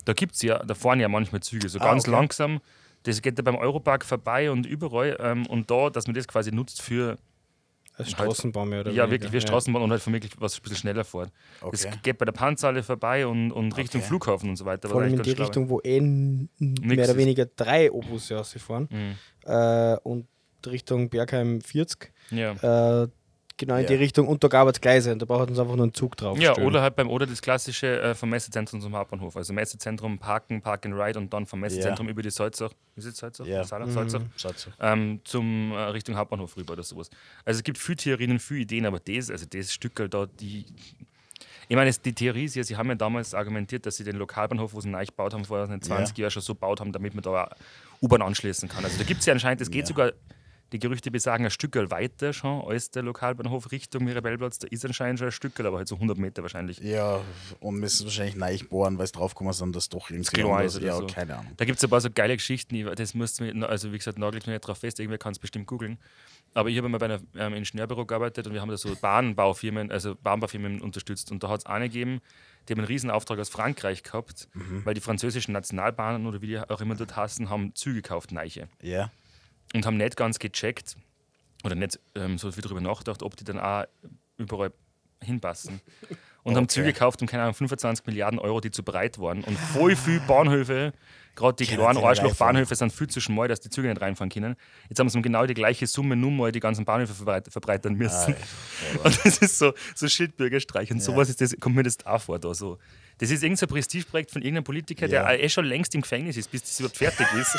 [0.05, 2.11] Da gibt es ja, da fahren ja manchmal Züge, so Ah, ganz okay.
[2.11, 2.61] langsam.
[3.03, 5.17] Das geht da beim Europark vorbei und überall.
[5.19, 7.17] Ähm, und da, dass man das quasi nutzt für,
[7.97, 9.11] Als Straßenbahn mehr oder ja, weniger.
[9.11, 11.31] wirklich für Straßenbahn und halt wirklich was ein bisschen schneller fährt.
[11.71, 11.95] Das Okay.
[12.01, 14.07] geht bei der Panzerhalle vorbei und, und Richtung Okay.
[14.07, 14.87] Flughafen und so weiter.
[14.87, 18.87] Vor allem in die Richtung, wo eh n- mehr oder weniger drei Obusse rausfahren.
[18.89, 19.15] Mhm.
[19.49, 20.27] Äh, und
[20.65, 22.12] Richtung Bergheim 40.
[22.31, 22.51] Ja.
[23.03, 23.07] Äh,
[23.57, 23.87] genau in Ja.
[23.87, 26.17] die Richtung und da gab es Gleise und da braucht uns einfach nur einen Zug
[26.17, 26.37] drauf.
[26.39, 29.37] Ja, oder halt beim Oder das klassische äh, vom Messezentrum zum Hauptbahnhof.
[29.37, 33.17] Also Messezentrum parken, Park and Ride und dann vom Messezentrum über die Salzach, ist es
[33.17, 33.45] Salzach?
[33.45, 33.63] Ja.
[33.63, 33.87] Salzach?
[33.87, 33.91] Mhm.
[34.09, 34.21] Salzach?
[34.37, 34.71] Schaut so.
[34.79, 37.09] Ähm, zum äh, Richtung Hauptbahnhof rüber oder sowas.
[37.45, 40.65] Also es gibt viele Theorien, viele Ideen, aber das, also das Stück halt da, die.
[41.69, 44.73] Ich meine, die Theorie ist ja, sie haben ja damals argumentiert, dass sie den Lokalbahnhof,
[44.73, 47.45] wo sie neu gebaut haben, vor 20 Jahren schon so gebaut haben, damit man da
[47.45, 47.49] auch
[48.01, 48.83] U-Bahn anschließen kann.
[48.83, 49.87] Also da gibt es ja anscheinend, es geht Ja.
[49.87, 50.11] sogar,
[50.73, 54.59] die Gerüchte besagen, ein Stück weiter schon als der Lokalbahnhof Richtung Mirabellplatz.
[54.59, 56.79] Da ist anscheinend schon ein Stück, aber halt so 100 Meter wahrscheinlich.
[56.79, 57.21] Ja,
[57.61, 61.07] und müssen wahrscheinlich neu bohren, weil es draufgekommen sind, dass doch irgendwie oder Ja, so.
[61.07, 61.53] keine Ahnung.
[61.55, 64.17] Da gibt es ein paar so geile Geschichten, ich- das müsst mir, also wie gesagt,
[64.17, 65.97] nagelt mich nicht drauf fest, irgendwer kann es bestimmt googeln.
[66.55, 69.91] Aber ich habe mal bei einem ähm, Ingenieurbüro gearbeitet und wir haben da so Bahnbaufirmen,
[69.91, 71.31] also Bahnbaufirmen unterstützt.
[71.31, 72.21] Und da hat es eine gegeben,
[72.67, 74.47] die haben einen riesen Auftrag aus Frankreich gehabt,
[74.85, 78.67] weil die französischen Nationalbahnen oder wie die auch immer dort hassen, haben Züge gekauft, neiche.
[78.81, 79.11] Ja.
[79.73, 80.95] Und haben nicht ganz gecheckt
[81.63, 83.85] oder nicht ähm, so viel darüber nachgedacht, ob die dann auch
[84.37, 84.71] überall
[85.21, 85.81] hinpassen.
[86.43, 86.73] Und haben Okay.
[86.73, 89.43] Züge gekauft um, keine Ahnung, 25 Milliarden Euro, die zu breit waren.
[89.45, 90.91] Und voll viele Bahnhöfe,
[91.35, 94.55] gerade die kleinen Arschloch-Bahnhöfe, sind viel zu schmal, dass die Züge nicht reinfahren können.
[94.89, 97.93] Jetzt haben sie um genau die gleiche Summe nur mal die ganzen Bahnhöfe verbreit verbreitern
[97.93, 98.35] müssen.
[99.03, 100.91] Und das ist so, so Schildbürgerstreich.
[100.91, 102.39] Und sowas ist das, kommt mir das auch vor.
[102.39, 102.77] Da so.
[103.19, 105.27] Das ist irgendein Prestigeprojekt von irgendeinem Politiker, Ja.
[105.27, 107.57] der eh schon längst im Gefängnis ist, bis das überhaupt fertig ist.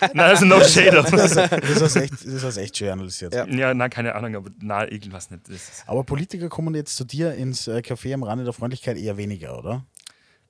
[0.14, 0.98] Nein, also no shade.
[0.98, 3.32] aber- Das, das, hast echt, das hast echt schön analysiert.
[3.34, 3.46] Ja.
[3.46, 5.42] ja, nein, keine Ahnung, aber nein, irgendwas nicht.
[5.86, 9.58] Aber Politiker kommen jetzt zu dir ins äh, Café am Rande der Freundlichkeit eher weniger,
[9.58, 9.84] oder?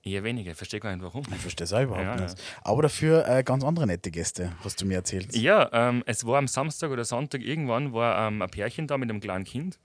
[0.04, 0.52] eher weniger.
[0.52, 1.22] Ich verstehe gar nicht, warum.
[1.34, 2.34] Ich verstehe es auch überhaupt Ja, nicht.
[2.62, 5.36] Aber dafür äh, ganz andere nette Gäste, hast du mir erzählt.
[5.36, 9.10] Ja, ähm, es war am Samstag oder Sonntag irgendwann war ähm, ein Pärchen da mit
[9.10, 9.78] einem kleinen Kind.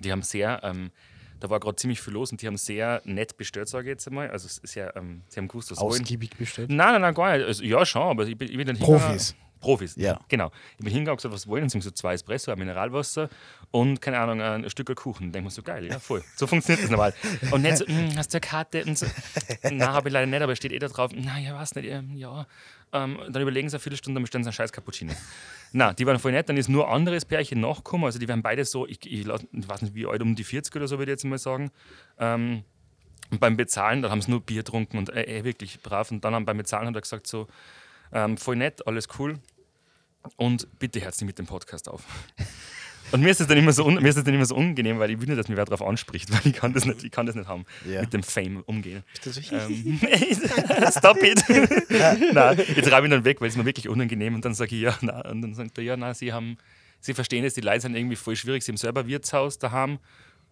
[0.00, 0.90] Die haben sehr, ähm,
[1.42, 4.06] da war gerade ziemlich viel los und die haben sehr nett bestellt, sage ich jetzt
[4.06, 4.30] einmal.
[4.30, 6.00] Also sehr, ähm, sie haben gewusst, was sie wollen.
[6.02, 6.70] Ausgiebig bestellt.
[6.70, 7.46] Nein, nein, nein, gar nicht.
[7.46, 9.30] Also, ja, schon, aber ich bin, ich bin dann Profis.
[9.30, 10.20] hingegangen- Profis, Ja.
[10.28, 10.50] Genau.
[10.72, 11.62] Ich bin hingegangen und gesagt, was wollen?
[11.62, 13.30] Und sie so zwei Espresso, ein Mineralwasser
[13.70, 15.32] und, keine Ahnung, ein Stück Kuchen.
[15.32, 16.22] Denke mir so, geil, ja, voll.
[16.36, 17.14] So funktioniert das normal.
[17.50, 18.84] Und nicht so, "Mm, hast du eine Karte?
[18.84, 19.06] Und so,
[19.70, 21.12] na, habe ich leider nicht, aber steht eh da drauf.
[21.14, 22.46] Na, ja, weiß nicht, ähm, ja.
[22.92, 25.14] Ähm, dann überlegen sie eine Viertelstunde, dann bestellen sie einen scheiß Cappuccino.
[25.72, 26.48] Na, die waren voll nett.
[26.50, 28.04] Dann ist nur ein anderes Pärchen nachgekommen.
[28.04, 30.76] Also, die waren beide so, ich, ich, ich weiß nicht, wie alt, um die 40
[30.76, 31.70] oder so, würde ich jetzt mal sagen.
[32.18, 32.64] Ähm,
[33.30, 36.10] und beim Bezahlen, dann haben sie nur Bier getrunken und äh, äh, wirklich brav.
[36.10, 37.48] Und dann haben, beim Bezahlen hat er gesagt so,
[38.12, 39.38] ähm, voll nett, alles cool.
[40.36, 42.02] Und bitte herzlich mit dem Podcast auf.
[43.10, 44.98] Und mir ist es dann immer so, un, mir ist es dann immer so unangenehm,
[44.98, 47.10] weil ich will nicht, dass mich wer darauf anspricht, weil ich kann das nicht, ich
[47.10, 48.00] kann das nicht haben, Ja.
[48.00, 49.02] mit dem Fame umgehen.
[49.24, 50.00] Das ist- Ähm,
[50.96, 51.44] Stop it!
[52.32, 54.74] nein, jetzt reibe ich ihn dann weg, weil es mir wirklich unangenehm und dann sage
[54.76, 56.56] ich, ja, na, und dann sagt er, ja, na, sie haben,
[57.00, 59.98] sie verstehen es, die Leute sind irgendwie voll schwierig, sie haben selber Wirtshaus daheim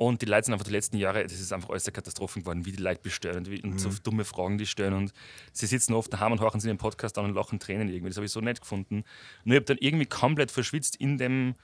[0.00, 2.64] und die Leute sind einfach die letzten Jahre, das ist einfach alles eine Katastrophe geworden,
[2.64, 5.12] wie die Leute bestellen und, wie, und so dumme Fragen die stellen und
[5.52, 8.16] sie sitzen oft daheim und horchen sich den Podcast an und lachen Tränen irgendwie, das
[8.16, 9.04] habe ich so nett gefunden.
[9.44, 11.54] Nur ich habe dann irgendwie komplett verschwitzt in dem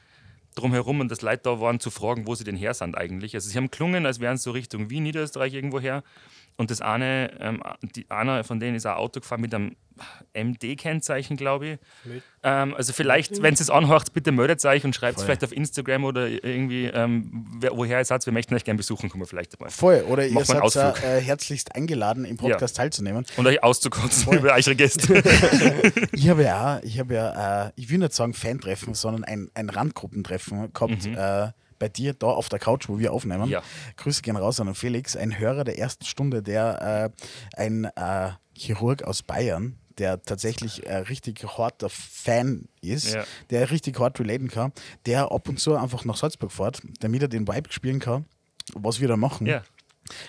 [0.55, 3.35] drumherum und das Leute da waren zu fragen, wo sie denn her sind eigentlich.
[3.35, 6.05] Also sie haben klungen, als wären sie so Richtung Wien, Niederösterreich irgendwo her.
[6.59, 7.63] Und das eine, ähm,
[7.95, 9.77] die, einer von denen ist ein Auto gefahren mit einem
[10.35, 11.79] MD-Kennzeichen, glaube ich.
[12.43, 15.53] Ähm, also vielleicht, wenn es es anhört, bitte meldet euch und schreibt es vielleicht auf
[15.53, 18.25] Instagram oder irgendwie, ähm, wer, woher ihr seid.
[18.27, 19.71] Wir möchten euch gerne besuchen, kommen wir vielleicht mal.
[19.71, 21.05] Voll, oder ihr Mach mal einen seid Ausflug.
[21.11, 23.25] äh, herzlichst eingeladen, im Podcast teilzunehmen.
[23.37, 25.23] Und euch auszukotzen über eure Gäste.
[26.13, 29.51] Ich habe ja, auch- ich habe ja, äh, ich will nicht sagen Fan-Treffen, sondern ein,
[29.55, 33.49] ein Randgruppentreffen gehabt äh, bei dir da auf der Couch, wo wir aufnehmen.
[33.49, 33.63] Ja.
[33.97, 37.13] Grüße gehen raus an den Felix, ein Hörer der ersten Stunde, der
[37.57, 43.25] äh, ein äh, Chirurg aus Bayern, der tatsächlich ein richtig harter Fan ist, Ja.
[43.51, 44.73] der richtig hart relaten kann,
[45.07, 48.27] der ab und zu einfach nach Salzburg fährt, damit er den Vibe spielen kann,
[48.75, 49.47] was wir da machen.
[49.47, 49.63] ja.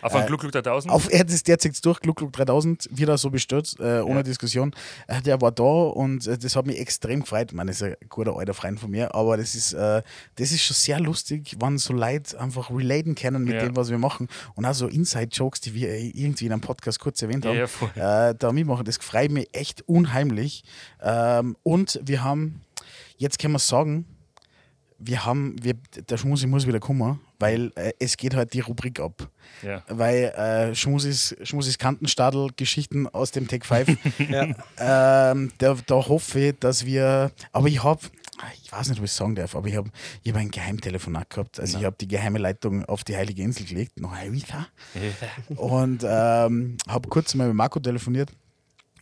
[0.02, 0.94] Auf ein Äh, Gluck Gluck 3000.
[0.94, 4.24] Auf, er es derzeit durch, Gluck Gluck 3000, wieder so bestört, äh, ohne Ja.
[4.24, 4.74] Diskussion.
[5.08, 7.52] Äh, der war da und äh, das hat mich extrem gefreut.
[7.56, 10.02] Das ist ein guter alter Freund von mir, aber das ist, äh,
[10.36, 13.66] das ist schon sehr lustig, wann so Leute einfach relaten können mit Ja.
[13.66, 14.28] dem, was wir machen.
[14.56, 17.58] Und auch so Inside-Jokes, die wir irgendwie in einem Podcast kurz erwähnt haben,
[17.96, 18.86] ja, äh, da mitmachen.
[18.86, 20.64] Das freut mich echt unheimlich.
[21.02, 22.62] Ähm, und wir haben,
[23.18, 24.06] jetzt können wir sagen,
[25.00, 25.74] wir haben, wir,
[26.10, 29.30] der Schmusi muss wieder kommen, weil äh, es geht halt die Rubrik ab.
[29.64, 29.82] Ja.
[29.88, 33.98] weil äh, Schmusis, Schmusis Kantenstadel Geschichten aus dem Tech 5,
[34.30, 35.32] Ja.
[35.32, 38.02] ähm, da, da hoffe ich, dass wir, aber ich habe,
[38.64, 39.90] ich weiß nicht, was ich sagen darf, aber ich habe
[40.22, 43.66] ich hab ein Geheimtelefonat gehabt, also ich habe die geheime Leitung auf die Heilige Insel
[43.66, 44.68] gelegt, noch ein wieder,
[45.56, 48.30] und ähm, habe kurz mal mit Marco telefoniert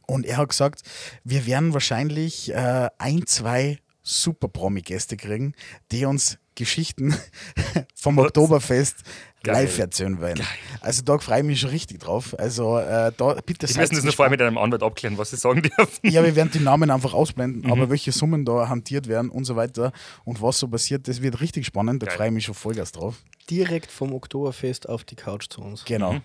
[0.08, 0.84] und er hat gesagt,
[1.23, 5.53] wir werden wahrscheinlich äh, ein, zwei super Promi-Gäste kriegen,
[5.91, 7.13] die uns Geschichten
[7.95, 8.27] vom Was?
[8.27, 8.97] Oktoberfest
[9.43, 9.65] Geil.
[9.65, 10.39] live erzählen wollen.
[10.79, 12.33] Also da freue ich mich schon richtig drauf.
[12.39, 15.31] Also äh, da bitte Sie seid müssen das nur vorher mit einem Anwalt abklären, was
[15.31, 15.99] sie sagen dürfen.
[16.09, 17.71] ja, wir werden die Namen einfach ausblenden, Mhm.
[17.71, 19.91] aber welche Summen da hantiert werden und so weiter
[20.23, 22.01] und was so passiert, das wird richtig spannend.
[22.03, 22.15] Da Geil.
[22.17, 23.15] freue ich mich schon Vollgas drauf.
[23.49, 25.83] Direkt vom Oktoberfest auf die Couch zu uns.
[25.83, 26.21] Genau.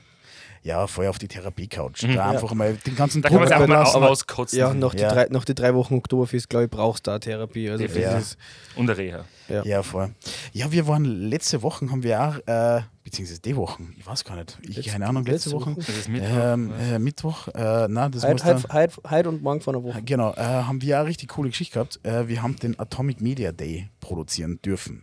[0.62, 2.02] Ja, voll auf die Therapie-Couch.
[2.02, 2.16] Mhm.
[2.16, 4.58] Da einfach mal den ganzen Da kann man Druck sich einfach mal auskotzen.
[4.58, 5.08] Ja, nach, Die Ja.
[5.12, 7.70] drei, nach die drei Wochen Oktoberfest, glaube ich, brauchst du da Therapie.
[7.70, 8.18] Also Definitiv.
[8.18, 8.38] ist,
[8.76, 9.24] Und der Reha.
[9.50, 9.64] Ja.
[9.64, 10.10] Ja, voll.
[10.52, 14.36] Ja, wir waren letzte Woche, haben wir auch, äh, beziehungsweise die Wochen, ich weiß gar
[14.36, 15.70] nicht, ich Letzte- keine Ahnung, letzte, letzte Woche.
[15.76, 15.84] Woche?
[15.86, 16.28] Das ist Mittwoch.
[16.40, 20.02] Ähm, äh, Mittwoch, äh, nein, das muss Heute, dann, und morgen vor einer Woche.
[20.02, 22.00] Genau, äh, haben wir auch eine richtig coole Geschichte gehabt.
[22.04, 25.02] Äh, wir haben den Atomic Media Day produzieren dürfen.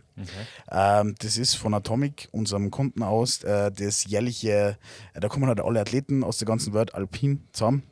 [0.70, 4.76] Ähm, das ist von Atomic, unserem Kunden aus, äh, das jährliche,
[5.14, 7.82] äh, da kommen halt alle Athleten aus der ganzen Welt alpin zusammen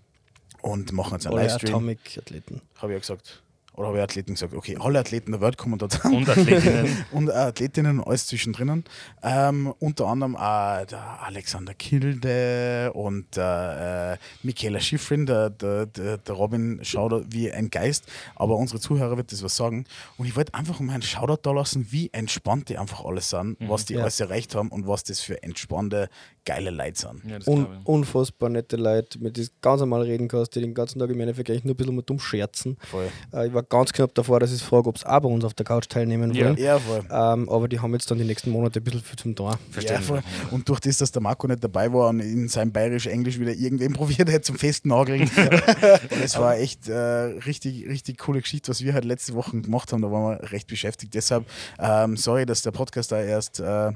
[0.63, 1.75] und machen jetzt einen Alle Livestream.
[1.75, 2.63] Atomic-Athleten.
[2.77, 3.43] Habe ich ja gesagt.
[3.77, 4.55] Oder habe ich Athleten gesagt?
[4.55, 6.17] Okay, alle Athleten der Welt kommen dort zusammen.
[6.17, 7.05] Und Athletinnen.
[7.13, 8.85] und äh, Athletinnen und alles zwischendrin.
[9.23, 16.19] Ähm, unter anderem äh, der Alexander Kilde und äh, äh, Michaela Schifrin, der, der, der,
[16.19, 19.85] der Robin schaut da wie ein Geist, aber unsere Zuhörer wird das was sagen.
[20.17, 23.57] Und ich wollte einfach mal einen Shoutout da lassen, wie entspannt die einfach alles sind,
[23.61, 24.03] was die Ja.
[24.03, 26.09] alles erreicht haben und was das für entspannte,
[26.45, 27.23] geile Leute sind.
[27.25, 30.99] Ja, Un unfassbar nette Leute, mit denen du ganz normal reden kannst, die den ganzen
[30.99, 32.77] Tag im Endeffekt eigentlich nur ein bisschen mal dumm scherzen.
[32.91, 33.09] Voll.
[33.33, 35.55] Äh, ich war ganz knapp davor, dass ich frage, ob sie auch bei uns auf
[35.55, 36.47] der Couch teilnehmen Ja.
[36.47, 36.57] wollen.
[36.59, 37.01] Ja, voll.
[37.11, 39.53] Ähm, aber die haben jetzt dann die nächsten Monate ein bisschen viel zum Tor.
[39.53, 40.07] Ja, Verständlich.
[40.07, 40.23] voll.
[40.51, 43.93] Und durch das, dass der Marco nicht dabei war und in seinem bayerisch-englisch wieder irgendwem
[43.95, 45.23] probiert hat zum Festnageln.
[46.11, 49.93] und es war echt äh, richtig, richtig coole Geschichte, was wir halt letzte Woche gemacht
[49.93, 50.03] haben.
[50.03, 51.15] Da waren wir recht beschäftigt.
[51.15, 51.45] Deshalb,
[51.79, 53.93] ähm, sorry, dass der Podcast da erst, äh,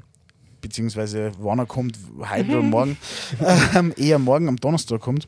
[0.61, 1.98] beziehungsweise wann er kommt,
[2.30, 2.96] heute oder morgen,
[3.74, 5.26] ähm, eher morgen am Donnerstag kommt.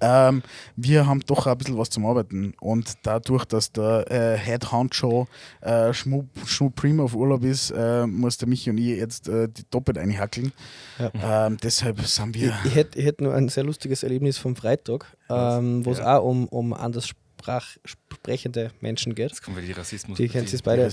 [0.00, 0.42] Ähm,
[0.76, 5.28] wir haben doch ein bisschen was zum Arbeiten und dadurch, dass der äh, Head Honcho
[5.60, 9.48] äh, Schmu, Schmu Prima auf Urlaub ist, äh, muss der Michi und ich jetzt äh,
[9.48, 10.52] die doppelt einhackeln.
[10.98, 11.46] Ja.
[11.46, 12.54] Ähm, deshalb sind Ich, wir.
[12.64, 16.18] ich hätte ich hätt nur ein sehr lustiges Erlebnis vom Freitag, ähm, wo es Ja.
[16.18, 19.30] auch um, um anders sprach, sprechende Menschen geht.
[19.30, 20.16] Jetzt kommen wir die Rassismus.
[20.18, 20.90] Die kennt es beide,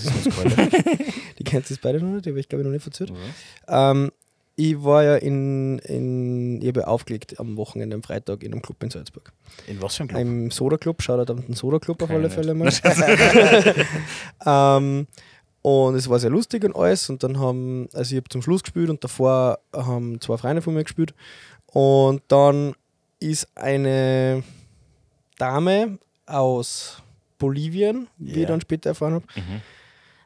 [1.38, 3.10] die kennt es beide noch nicht, die habe ich glaube ich noch nicht erzählt.
[3.68, 3.90] Ja.
[3.92, 4.10] Ähm,
[4.58, 8.60] ich war ja in, in ich habe ja aufgelegt am Wochenende, am Freitag in einem
[8.60, 9.32] Club in Salzburg.
[9.68, 10.20] In was für ein Club?
[10.20, 12.72] Im Soda Club, schaut an den Soda Club auf alle Fälle mal.
[14.44, 15.06] ähm,
[15.62, 17.08] und es war sehr lustig und alles.
[17.08, 20.74] Und dann haben, also ich habe zum Schluss gespielt und davor haben zwei Freunde von
[20.74, 21.14] mir gespielt.
[21.66, 22.74] Und dann
[23.20, 24.42] ist eine
[25.38, 27.00] Dame aus
[27.38, 29.60] Bolivien, wie ich dann später erfahren habe, Mhm.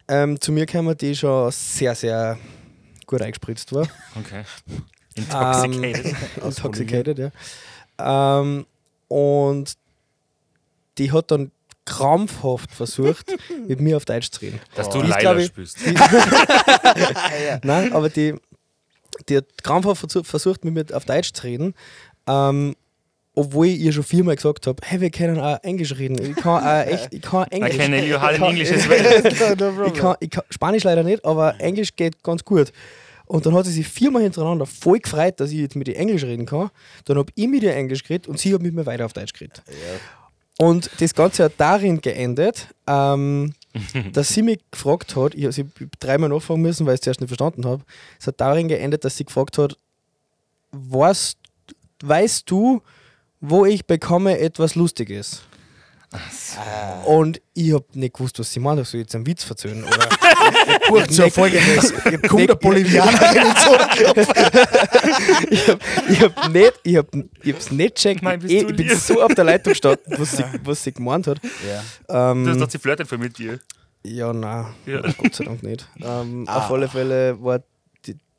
[0.09, 2.37] Ähm, zu mir kamen die schon sehr, sehr
[3.13, 3.87] gut eingespritzt war.
[4.19, 4.43] Okay.
[5.15, 6.07] Intoxicated.
[6.07, 6.17] Ähm,
[6.49, 7.31] intoxicated, ja.
[8.41, 8.67] Ähm,
[9.09, 9.75] und
[10.99, 11.51] die hat dann
[11.85, 13.31] krampfhaft versucht,
[13.69, 14.61] mit mir auf Deutsch zu reden.
[14.75, 15.03] Dass Oh.
[15.03, 15.79] du ich- spielst.
[17.65, 18.35] Nein, aber die,
[19.29, 21.75] die hat krampfhaft versu- versucht, mit mir auf Deutsch zu reden.
[22.27, 22.75] Ähm,
[23.35, 26.21] obwohl ich ihr schon viermal gesagt habe, hey, wir können auch Englisch reden.
[26.23, 27.77] Ich kann auch echt, ich kann I Englisch.
[27.79, 29.87] can you in English as well.
[29.87, 32.73] ich kann, ich kann Spanisch leider nicht, aber Englisch geht ganz gut.
[33.33, 36.23] Und dann hat sie sich viermal hintereinander voll gefreut, dass ich jetzt mit ihr Englisch
[36.23, 36.69] reden kann.
[37.07, 39.33] Dann habe ich mit ihr Englisch geredet und sie hat mit mir weiter auf Deutsch
[39.33, 39.63] geredet.
[40.59, 43.55] Und das Ganze hat darin geendet, ähm,
[44.13, 45.65] dass sie mich gefragt hat, ich habe sie
[45.99, 47.83] dreimal nachfragen müssen, weil ich es zuerst nicht verstanden habe.
[48.21, 49.79] Es hat darin geendet, dass sie gefragt hat,
[50.73, 51.39] weißt,
[52.05, 52.83] weißt du,
[53.41, 55.41] wo ich bekomme etwas Lustiges?
[57.07, 58.85] Und ich habe nicht gewusst, was sie meint.
[58.87, 59.85] Soll ich jetzt einen Witz verzögern?
[59.85, 60.09] Oder
[60.89, 61.93] Kurz so folgendes.
[62.29, 63.75] Kommt der Bolivianer in so
[65.51, 67.07] ich habe ich hab nicht, ich hab,
[67.43, 68.23] ich hab's nicht gecheckt.
[68.23, 70.93] Mein, bist ich, du ich bin so auf der Leitung gestanden, was sie, was sie
[70.93, 71.41] gemeint hat.
[72.09, 72.31] Ja.
[72.33, 73.59] Ähm, Das hat sie flirtet für mit dir.
[74.05, 75.01] Ja, nein, Ja.
[75.17, 75.87] Gott sei Dank nicht.
[76.03, 76.59] Ähm, Ah.
[76.59, 77.61] Auf alle Fälle war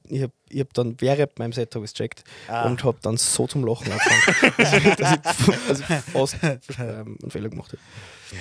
[0.09, 2.65] ich habe ich hab dann während meinem Set habe ich gecheckt Ah.
[2.65, 6.35] und habe dann so zum Lachen angefangen, dass ich, dass ich, fast
[6.79, 7.81] ähm, einen Fehler gemacht habe.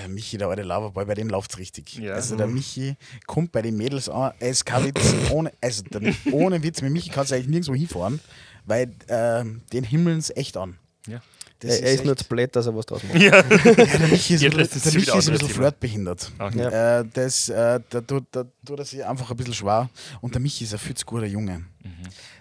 [0.01, 1.95] Ja, Michi, der alte Loverboy, bei dem läuft es richtig.
[1.99, 2.15] Ja.
[2.15, 2.97] Also der Michi
[3.27, 6.93] kommt bei den Mädels an, es ist kein Witz, ohne, also der, ohne Witz, mit
[6.93, 8.21] Michi kannst du eigentlich nirgendwo hinfahren,
[8.65, 10.79] weil ähm, den himmeln es echt an.
[11.07, 11.21] Ja.
[11.63, 13.15] Das er, er ist echt- nur zu blöd, dass er was draus macht.
[13.21, 13.37] Ja.
[13.37, 16.33] ja, der Michi ist, der Michi ist ein bisschen das flirtbehindert.
[16.39, 16.59] Okay.
[16.59, 17.01] Ja.
[17.01, 19.89] Äh, das, äh, da, tut, da tut er sich einfach ein bisschen schwer.
[20.21, 21.59] Und der Michi ist ein viel zu guter Junge.
[21.83, 21.93] Mhm.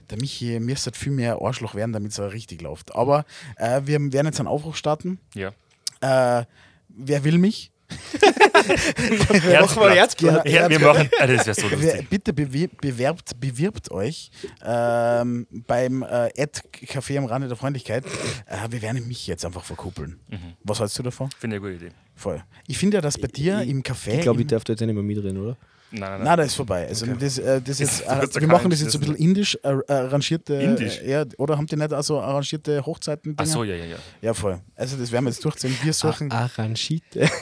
[0.10, 2.94] Der Michi müsste viel mehr Arschloch werden, damit es richtig läuft.
[2.96, 3.26] Aber
[3.58, 5.20] äh, wir werden jetzt einen Aufruf starten.
[5.36, 5.52] ja.
[6.02, 6.46] Äh,
[6.90, 7.72] wer will mich?
[8.66, 9.96] Herzblatt.
[9.96, 10.48] Herzblatt.
[10.50, 11.10] Ja, wir machen.
[11.20, 12.10] Ah, das wäre so lustig.
[12.10, 14.32] bitte bewe- bewerbt, bewirbt euch
[14.66, 18.06] ähm, beim äh, Ad Café am Rande der Freundlichkeit.
[18.46, 20.20] Äh, wir werden mich jetzt einfach verkuppeln.
[20.30, 20.38] Mhm.
[20.64, 21.30] Was hältst du davon?
[21.38, 21.96] Finde ich eine gute Idee.
[22.16, 22.44] Voll.
[22.68, 24.16] Ich finde ja, dass bei dir Ich- im Café.
[24.16, 25.58] Ich glaube, ich darf da jetzt nicht mehr mitreden, oder?
[25.94, 26.24] Nein, nein, nein.
[26.24, 26.88] Nein, das ist vorbei.
[26.88, 29.68] Also das, äh, das Jetzt äh, wir machen das jetzt so ein bisschen indisch äh,
[29.92, 30.54] arrangierte.
[30.54, 31.00] Indisch?
[31.02, 33.34] Äh, ja, oder haben die nicht also arrangierte Hochzeiten?
[33.38, 33.98] Ach so, ja, ja, ja.
[34.22, 34.62] Ja, voll.
[34.78, 35.76] Also das werden wir jetzt durchziehen.
[35.84, 36.32] Wir suchen.
[36.32, 37.30] Arrangierte.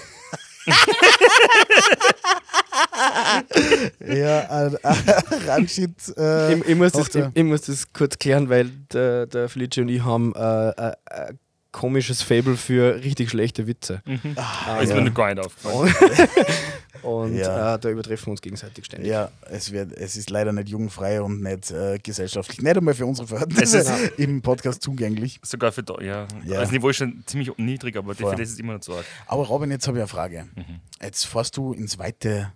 [4.06, 6.18] Ja, äh, Arrangiert.
[6.18, 9.82] Äh, ich, ich, muss das, ich, ich muss das kurz klären, weil der, der Felice
[9.82, 11.34] und ich haben äh, äh, äh,
[11.72, 14.02] komisches Fable für richtig schlechte Witze.
[14.36, 14.96] ah, ist ja.
[14.96, 15.94] mir noch gar nicht aufgefallen.
[17.02, 17.76] Und Ja.
[17.76, 19.10] äh, da übertreffen wir uns gegenseitig ständig.
[19.10, 23.06] Ja, es, wird, es ist leider nicht jugendfrei und nicht äh, gesellschaftlich, nicht einmal für
[23.06, 25.40] unsere Verhältnisse Es ist- im Podcast zugänglich.
[25.44, 26.28] Sogar für da, ja.
[26.46, 26.60] Ja.
[26.60, 28.36] Das Niveau ist schon ziemlich niedrig, aber Voll.
[28.36, 29.06] das ist immer noch zu arg.
[29.28, 30.50] Aber Robin, jetzt habe ich eine Frage.
[30.56, 30.82] Mhm.
[31.02, 32.52] Jetzt fährst du ins weite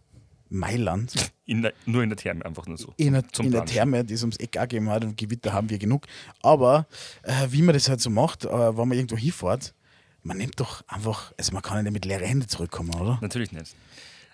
[0.50, 1.14] Mailand,
[1.46, 2.94] In der, nur in der Therme, einfach nur so.
[2.98, 3.66] in, der- in der.
[3.66, 6.06] Therme, die es ums Eck gegeben hat und Gewitter haben wir genug.
[6.42, 6.88] Aber
[7.24, 9.74] äh, wie man das halt so macht, äh, wenn man irgendwo hinfährt,
[10.22, 13.18] man nimmt doch einfach, also man kann ja nicht mit leeren Händen zurückkommen, oder?
[13.22, 13.76] Natürlich nicht.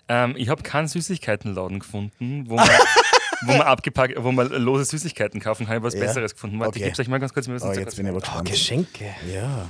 [0.08, 2.68] Ähm, ich habe keinen Süßigkeitenladen gefunden, wo man,
[3.42, 5.72] wo man abgepackt, wo man lose Süßigkeiten kaufen kann.
[5.74, 6.00] Ich habe was Ja.
[6.00, 6.60] Besseres gefunden.
[6.60, 6.78] Warte, Okay.
[6.88, 7.46] ich gebe euch mal ganz kurz.
[7.48, 8.42] Wir müssen Oh, jetzt bin ich aber Oh.
[8.44, 9.06] Geschenke.
[9.32, 9.68] ja.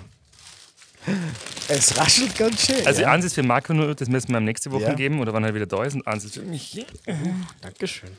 [1.69, 2.87] Es raschelt ganz schön.
[2.87, 3.11] Also ja.
[3.13, 4.95] eins ist für Marco nur, das müssen wir ihm nächste Woche Ja.
[4.95, 5.95] geben oder wann er wieder da ist.
[5.95, 6.85] Und eins ist für mich.
[7.61, 8.11] Dankeschön.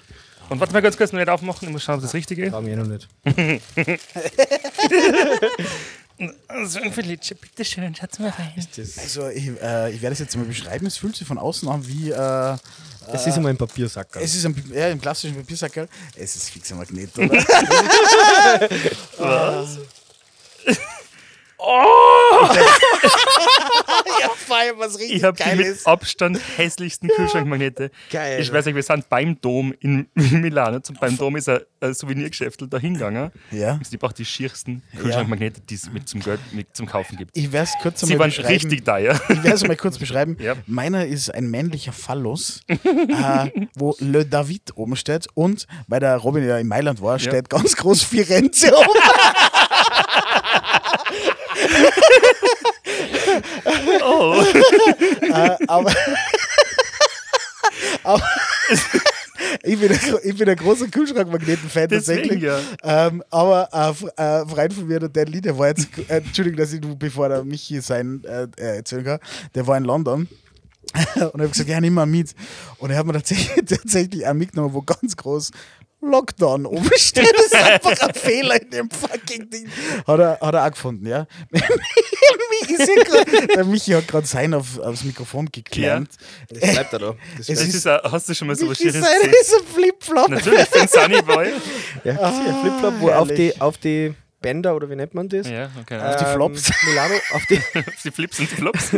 [0.50, 1.68] Und warte mal ganz kurz, noch nicht aufmachen.
[1.68, 2.54] Ich muss schauen, ob das Richtige ist.
[2.54, 3.08] Haben wir noch nicht.
[6.48, 8.54] Also, Felice, bitteschön, schatz mal rein.
[8.98, 10.86] Also ich, äh, ich werde es jetzt mal beschreiben.
[10.86, 12.12] Es fühlt sich von außen an wie...
[12.12, 12.58] Äh,
[13.12, 14.08] Es ist immer ein Papiersack.
[14.18, 15.88] Es ist ein, ja, im klassischen Papiersackerl.
[16.16, 17.30] Es ist fixer Magnet, oder?
[19.18, 19.80] Was?
[21.62, 22.50] Oh!
[24.20, 24.30] ja,
[24.78, 25.88] was richtig Ich habe die mit ist.
[25.88, 27.92] Abstand hässlichsten Kühlschrankmagnete.
[28.10, 28.42] Geil.
[28.42, 30.80] Ich weiß nicht, wir sind beim Dom in Milano.
[30.80, 33.32] Zum, beim Dom ist ein, ein Souvenirgeschäft da hingegangen.
[33.52, 33.80] Ja.
[33.90, 37.36] Ich brauche die schiersten Kühlschrankmagnete, die es mit zum Geld mit zum Kaufen gibt.
[37.38, 38.54] Ich werde es kurz Sie einmal waren beschreiben.
[38.54, 39.20] richtig teuer.
[39.30, 40.38] Ich werde es mal kurz beschreiben.
[40.40, 40.56] Ja.
[40.68, 46.48] Meiner ist ein männlicher Phallus, äh, wo Le David oben steht und weil der Robin
[46.48, 49.00] ja in Mailand war, steht ganz groß Firenze oben.
[54.04, 54.44] Oh.
[55.22, 55.92] äh, aber
[58.04, 58.24] aber
[59.64, 62.42] ich, bin ein, ich bin ein großer Kühlschrankmagneten-Fan tatsächlich.
[62.42, 62.60] ja.
[62.84, 66.58] Ähm, aber ein äh, Freund von mir, der Dan Lee, der war jetzt, äh, Entschuldigung,
[66.58, 69.20] dass ich, bevor der Michi sein äh, äh, erzählen kann,
[69.56, 70.28] der war in London.
[70.94, 72.36] und ich habe gesagt, ja, nimm mal mit.
[72.78, 75.52] Und er hat mir tatsächlich, tatsächlich einen mitgenommen, wo ganz groß
[76.02, 77.28] Lockdown umstehen.
[77.36, 79.68] Das ist einfach ein Fehler in dem fucking Ding.
[80.08, 81.28] Hat er, hat er auch gefunden, ja.
[82.70, 86.12] Ja der Michi hat gerade sein auf, aufs Mikrofon geklemmt.
[86.50, 87.16] Das bleibt da da.
[87.38, 89.04] Das Es Das ist- ist, ein- hast du schon mal so was sein gesehen?
[89.04, 90.30] ist ein Flipflop.
[90.30, 91.52] Natürlich, für den Sunny Boy.
[92.04, 93.54] ja, Ah, ein Flipflop, wo auf herrlich.
[93.56, 95.48] die, auf die Bänder oder wie nennt man das?
[95.50, 95.98] Ja, okay.
[95.98, 96.72] Äh, die Flops.
[96.86, 97.60] Milano, auf die
[98.04, 98.92] die Flips und die Flops.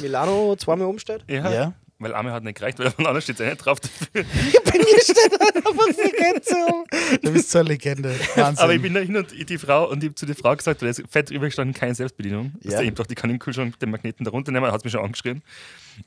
[0.00, 1.24] Milano zweimal umstellt.
[1.28, 1.50] ja.
[1.50, 1.72] Ja.
[2.00, 3.78] Weil einmal hat nicht gereicht, weil von anderen steht es ja nicht drauf.
[4.14, 4.24] Bei mir
[5.02, 6.86] steht einfach die Grenze um.
[7.20, 8.18] Du bist so eine Legende.
[8.36, 8.64] Wahnsinn.
[8.64, 10.80] Aber ich bin da hin und die Frau und ich habe zu der Frau gesagt,
[10.80, 12.54] weil es fett drüber gestanden, keine Selbstbedienung.
[12.62, 12.72] Ja.
[12.72, 12.80] Ja.
[12.80, 15.42] Ich dachte, ich kann im Kühlschrank den Magneten da runternehmen, hat mich schon angeschrien.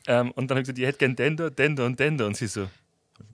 [0.07, 2.17] Ähm, und dann habe ich gesagt, ich hätte gern den da, den da und den
[2.17, 2.25] da.
[2.25, 2.67] Und sie so,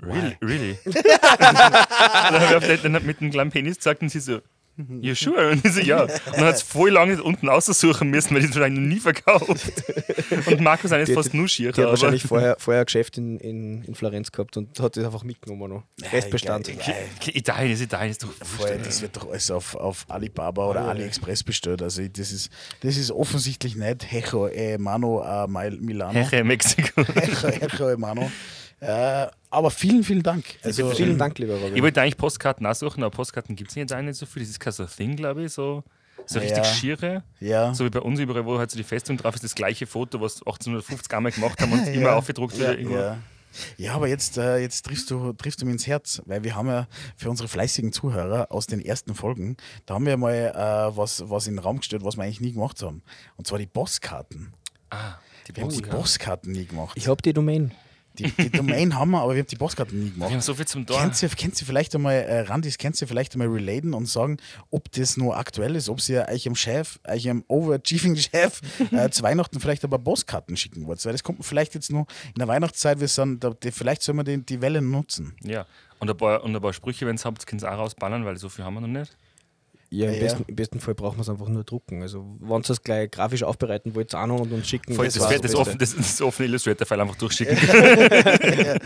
[0.04, 0.36] really?
[0.42, 0.78] really?
[0.84, 0.96] und
[1.42, 4.42] dann habe ich auf den, mit dem kleinen Penis gesagt und sie so,
[5.02, 5.52] you sure?
[5.52, 6.04] Und ich so, ja.
[6.04, 9.00] Und dann hat es voll lange unten aussuchen müssen, weil die es wahrscheinlich noch nie
[9.00, 9.84] verkauft.
[10.48, 11.72] Und Markus ist fast nur schier.
[11.72, 15.06] Die hat wahrscheinlich vorher, vorher ein Geschäft in, in, in Florenz gehabt und hat das
[15.06, 15.84] einfach mitgenommen noch.
[16.12, 16.72] Restbestand.
[17.28, 21.44] Italien ist Italien, ist doch Vorher, das wird doch alles auf, auf Alibaba oder AliExpress
[21.44, 21.82] bestellt.
[21.82, 22.50] Also das ist,
[22.82, 26.14] das ist offensichtlich nicht Hecho e Mano a Mil- Milano.
[26.14, 27.04] Heche, Mexiko.
[27.14, 28.32] Hecho, Hecho Mano.
[28.80, 30.46] Äh, aber vielen, vielen Dank.
[30.64, 31.76] Also, Vielen Dank, lieber Robin.
[31.76, 34.42] Ich wollte eigentlich Postkarten nachsuchen, aber Postkarten gibt es jetzt auch nicht so viel.
[34.44, 35.52] Das ist kein so ein Thing, glaube ich.
[35.54, 35.84] So,
[36.26, 36.46] so Ja.
[36.46, 37.24] richtig schiere.
[37.40, 39.86] Ja, So wie bei uns überall, wo halt so die Festung drauf ist, das gleiche
[39.88, 41.92] Foto, was 1850 einmal gemacht haben und Ja.
[41.94, 42.80] immer aufgedruckt ja, wird.
[42.80, 42.98] irgendwo.
[42.98, 43.18] ja.
[43.78, 46.68] Ja, aber jetzt, äh, jetzt triffst, du, triffst du mir ins Herz, weil wir haben
[46.68, 46.88] ja
[47.18, 51.48] für unsere fleißigen Zuhörer aus den ersten Folgen, da haben wir mal äh, was, was
[51.48, 53.02] in den Raum gestellt, was wir eigentlich nie gemacht haben.
[53.38, 54.54] Und zwar die Bosskarten.
[54.92, 55.16] Ah,
[55.48, 56.00] die Wir haben die Postkarten.
[56.00, 56.92] Bosskarten nie gemacht.
[56.96, 57.72] ich habe die Domain.
[58.20, 60.32] Die, die Domain haben wir, aber wir haben die Bosskarten nie Wir gemacht.
[60.32, 60.98] haben so viel zum Tor.
[61.00, 64.38] Kennst du, vielleicht einmal, äh, Randis, kennst du vielleicht einmal relaten und sagen,
[64.72, 69.10] ob das nur aktuell ist, ob sie euch am Chef, euch am overachieving Chef äh,
[69.10, 71.04] zu Weihnachten vielleicht aber Bosskarten schicken wollt.
[71.06, 74.18] Weil das kommt vielleicht jetzt nur in der Weihnachtszeit, wir sind, da, die, vielleicht sollen
[74.18, 75.36] wir die, die Welle nutzen.
[75.44, 75.66] Ja.
[76.00, 78.38] Und ein paar, und ein paar Sprüche, wenn es habt, könnt ihr auch rausballern, weil
[78.38, 79.16] so viel haben wir noch nicht.
[79.92, 80.20] Ja, im, Ja.
[80.20, 82.02] Besten, im besten Fall brauchen wir es einfach nur drucken.
[82.02, 84.94] Also, wenn ihr es gleich grafisch aufbereiten wollt, auch noch und uns schicken.
[84.94, 87.58] Voll, das das, das, das offene Illustrator-File einfach durchschicken.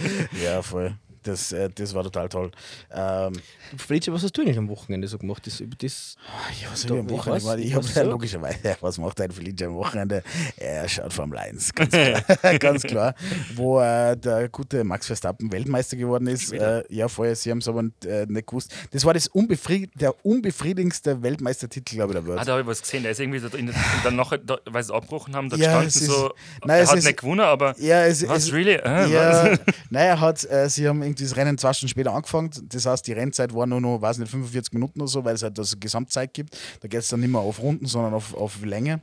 [0.43, 0.95] Ja, voll.
[1.23, 2.51] Das, äh, das war total toll.
[2.93, 3.33] Ähm,
[3.77, 5.45] Felice, was hast du nicht am Wochenende so gemacht?
[5.47, 6.15] Das, über das,
[6.61, 7.59] ja, was ich am Wochenende gemacht?
[7.59, 8.09] Ich habe ja so.
[8.09, 10.23] logischerweise, was macht ein Felice am Wochenende?
[10.57, 12.21] Er schaut Formel 1, ganz klar.
[12.59, 13.15] ganz klar.
[13.55, 16.51] Wo äh, der gute Max Verstappen Weltmeister geworden ist.
[16.53, 18.73] Äh, ja, vorher, sie haben es aber äh, nicht gewusst.
[18.91, 22.39] Das war das unbefried der unbefriedigendste Weltmeistertitel, glaube ich, der Welt.
[22.39, 23.03] Ah, da habe ich was gesehen.
[23.03, 25.49] Der ist irgendwie da in der, und dann nachher, da, weil sie es abgebrochen haben,
[25.49, 26.31] da Ja, ist- so,
[26.63, 28.73] Nein, er es hat ist- nicht gewonnen, aber ja, es, was, es, really?
[28.73, 29.59] Äh, Ja, was?
[29.89, 32.49] nein, er hat, äh, sie haben irgendwie das Rennen zwei Stunden später angefangen.
[32.69, 35.43] Das heißt, die Rennzeit war nur noch, weiß nicht, 45 Minuten oder so, weil es
[35.43, 36.57] halt das Gesamtzeit gibt.
[36.81, 39.01] Da geht es dann nicht mehr auf Runden, sondern auf, auf Länge.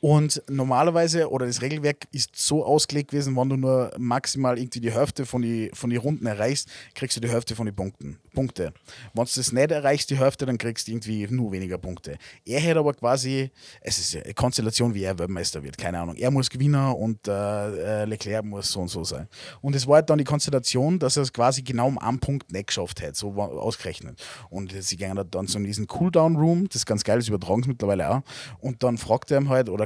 [0.00, 4.92] Und normalerweise, oder das Regelwerk ist so ausgelegt gewesen, wenn du nur maximal irgendwie die
[4.92, 8.18] Hälfte von die, von die Runden erreichst, kriegst du die Hälfte von den Punkten.
[8.34, 8.72] Punkte.
[9.14, 12.18] Wenn du das nicht erreichst, die Hälfte, dann kriegst du irgendwie nur weniger Punkte.
[12.44, 16.16] Er hätte aber quasi, es ist eine Konstellation, wie er Weltmeister wird, keine Ahnung.
[16.16, 19.26] Er muss gewinnen und äh, äh, Leclerc muss so und so sein.
[19.62, 22.52] Und es war halt dann die Konstellation, dass er es quasi genau um einen Punkt
[22.52, 24.22] nicht geschafft hat, so ausgerechnet.
[24.50, 27.70] Und sie gehen dann so in diesen Cooldown-Room, das ist ganz geil, das übertragen sie
[27.70, 28.22] mittlerweile auch.
[28.60, 29.85] Und dann fragt er ihm halt, oder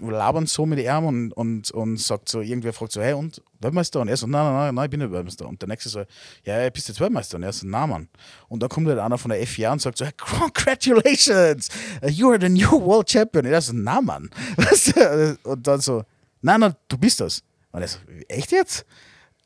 [0.00, 4.00] labern so mit ihm und, und, und sagt so, irgendwer fragt so, hey, und Weltmeister?
[4.00, 5.46] Und er so, nein, nein, nein, nein, ich bin nicht Weltmeister.
[5.46, 6.04] Und der nächste so,
[6.44, 7.36] ja, bist du jetzt Weltmeister?
[7.36, 8.08] Und er so, nein, Mann.
[8.48, 11.68] Und dann kommt halt einer von der FIA und sagt so, hey, congratulations,
[12.08, 13.46] you are the new world champion.
[13.46, 14.30] Und er so, nein, Mann.
[15.44, 16.04] Und dann so,
[16.42, 17.42] nein, nein, du bist das.
[17.72, 18.86] Und er so, echt jetzt?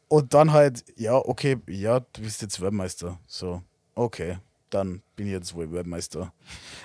[0.09, 3.19] Und dann halt, ja, okay, ja, du bist jetzt Weltmeister.
[3.27, 3.63] So,
[3.95, 4.39] okay,
[4.71, 6.33] dann bin ich jetzt wohl Weltmeister.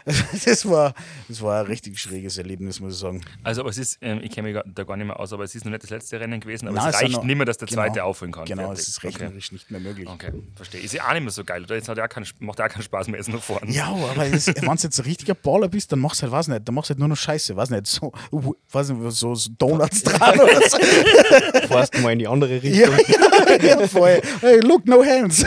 [0.45, 0.93] Das war,
[1.27, 3.21] das war ein richtig schräges Erlebnis, muss ich sagen.
[3.43, 5.55] Also, aber es ist, ähm, ich kenne mich da gar nicht mehr aus, aber es
[5.55, 7.57] ist noch nicht das letzte Rennen gewesen, aber Nein, es reicht noch- nicht mehr, dass
[7.57, 8.45] der genau, zweite aufholen kann.
[8.45, 8.81] Genau, Fertig.
[8.83, 9.07] es ist okay.
[9.07, 10.07] rechnerisch nicht mehr möglich.
[10.07, 10.81] okay, verstehe.
[10.81, 11.75] Ist ja auch nicht mehr so geil, oder?
[11.75, 13.71] Jetzt hat ja auch keinen, macht ja auch keinen Spaß mehr, jetzt noch vorne.
[13.71, 16.67] Ja, aber wenn du jetzt ein richtiger Baller bist, dann machst du halt, weiß nicht,
[16.67, 18.11] dann machst du halt nur noch Scheiße, weiß nicht, so,
[18.71, 20.77] weiß nicht, so, so Donuts dran oder so.
[21.67, 23.15] fährst du mal in die andere Ja, Richtung.
[23.63, 24.21] ja, voll.
[24.41, 25.43] Hey, look, no hands.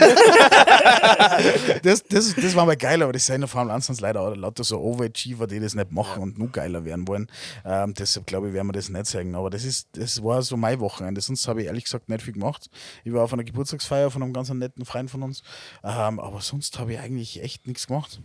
[1.83, 4.21] das, das, das war mal geil, aber das sind in der Formel 1 sind leider
[4.21, 7.31] auch lauter so Overachiever, die das nicht machen und nur geiler werden wollen.
[7.65, 9.35] Ähm, deshalb glaube ich, werden wir das nicht sagen.
[9.35, 11.21] Aber das, ist, das war so mein Wochenende.
[11.21, 12.71] Sonst habe ich ehrlich gesagt nicht viel gemacht.
[13.05, 15.43] Ich war auf einer Geburtstagsfeier von einem ganz netten Freund von uns.
[15.85, 18.21] Ähm, aber sonst habe ich eigentlich echt nichts gemacht.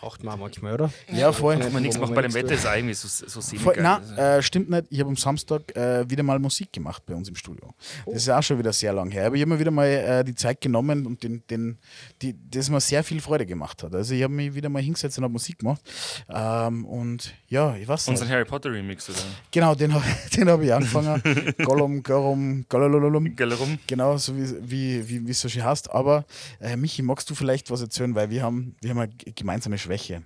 [0.00, 0.92] Braucht man manchmal, oder?
[1.12, 1.58] Ja, voll.
[1.58, 4.42] Wenn man nichts macht bei dem Wetter, ist eigentlich so, so semi Voll, nein, äh,
[4.42, 4.86] stimmt nicht.
[4.90, 7.74] Ich habe am Samstag äh, wieder mal Musik gemacht bei uns im Studio.
[8.06, 9.26] Das ist auch schon wieder sehr lang her.
[9.26, 11.78] Aber ich habe mir wieder mal äh, die Zeit genommen und den, den,
[12.22, 13.94] die, das mir sehr viel Freude gemacht hat.
[13.94, 15.80] Also ich habe mich wieder mal hingesetzt und habe Musik gemacht.
[16.28, 18.20] Ähm, und ja, ich weiß nicht.
[18.20, 19.18] Unseren Harry Potter Remix, oder?
[19.50, 20.04] Genau, den habe
[20.36, 21.22] den hab ich angefangen.
[21.64, 23.34] Gollum, Gollum, Gollum.
[23.34, 23.78] Gell rum?
[23.86, 25.90] Genau, so wie, wie, wie, wie es so schön heißt.
[25.90, 26.24] Aber
[26.60, 28.14] äh, Michi, magst du vielleicht was erzählen?
[28.14, 30.22] Weil wir haben, wir haben eine gemeinsame Schwäche.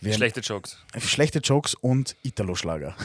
[0.00, 0.76] Wir Schlechte Jokes.
[0.98, 2.94] schlechte Jokes und Italo-Schlager.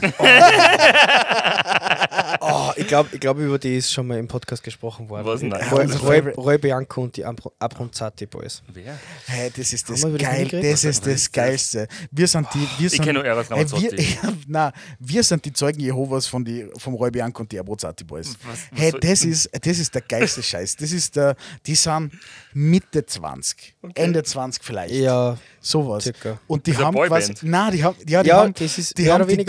[2.42, 5.26] Oh, ich glaube, ich glaub, über die ist schon mal im Podcast gesprochen worden.
[5.26, 5.42] Was?
[5.42, 5.68] Nein.
[5.70, 8.62] Roy, unser Roy, Favorite- Roy Bianco und die Abro- Abronzati Boys.
[8.72, 8.98] Wer?
[9.26, 11.86] Hey, das ist das geil, das ist das Geilste.
[12.10, 15.52] Wir sind die, wir Ich sind, kenne nur Eros hey, wir, na, wir sind die
[15.52, 18.34] Zeugen Jehovas von die, vom Roy Bianco und die Abruzzati Boys.
[18.44, 20.76] Was- was hey, das ist, das ist der geilste Scheiß.
[20.76, 21.36] Das ist der,
[21.66, 22.12] die sind
[22.54, 24.94] Mitte 20, Ende 20 vielleicht.
[24.94, 26.04] Ja, Sowas.
[26.04, 26.38] circa.
[26.50, 29.26] Und die haben quasi, na, die haben, ja, die ja, haben, das ist die haben
[29.28, 29.44] die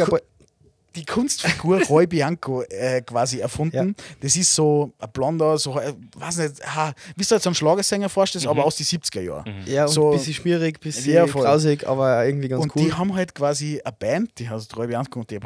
[0.96, 3.96] die Kunstfigur Roy Bianco äh, quasi erfunden.
[4.20, 8.10] Das ist so ein blonder, so, äh, weiß nicht, ha, wie du jetzt einen Schlagersänger
[8.10, 9.46] vorstellst, aber aus den 70er Jahren.
[9.66, 12.84] Ja, und so- ein bisschen schmierig, ein bisschen Ja, grausig, aber irgendwie ganz Und cool.
[12.84, 15.40] die haben halt quasi eine Band, die heißt Roy Bianco und die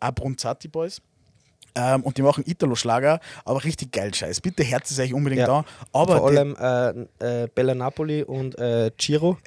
[0.00, 1.00] Abronzati Boys.
[1.74, 4.40] Ähm, und die machen Italo-Schlager, aber richtig geil Scheiß.
[4.40, 5.58] Bitte herzt es euch unbedingt Ja.
[5.60, 5.64] an.
[5.92, 6.54] Aber Vor allem
[7.20, 9.38] äh, äh, Bella Napoli und äh, Giro.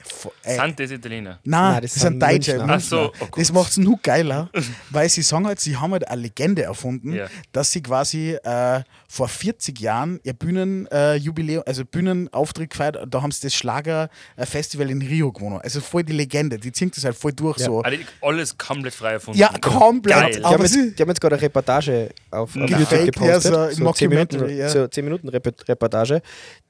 [0.43, 1.39] Äh, Sind das Italiener?
[1.43, 2.65] Nein, Nein, das, das sind Deutsche.
[2.67, 4.49] Ach so, oh das macht es nur geiler,
[4.89, 7.27] weil sie sagen halt, sie haben halt eine Legende erfunden, Ja.
[7.51, 8.81] dass sie quasi äh,
[9.15, 15.01] vor 40 Jahren ihr Bühnenjubiläum, äh, also Bühnenauftritt gefeiert, da haben sie das Schlager-Festival in
[15.01, 15.61] Rio gewonnen.
[15.63, 17.65] Also voll die Legende, die zinkt das halt voll durch Ja.
[17.67, 17.81] so.
[17.81, 19.39] Also alles komplett frei erfunden.
[19.39, 20.15] Ja, komplett.
[20.17, 20.31] Geil.
[20.35, 22.55] Die haben, jetzt, die haben jetzt gerade eine Reportage auf.
[22.55, 23.43] YouTube Ja, gepostet.
[23.53, 24.69] so ein so 10 Mockumentary, Minuten, ja.
[24.69, 26.21] so 10 Minuten Rep Reportage.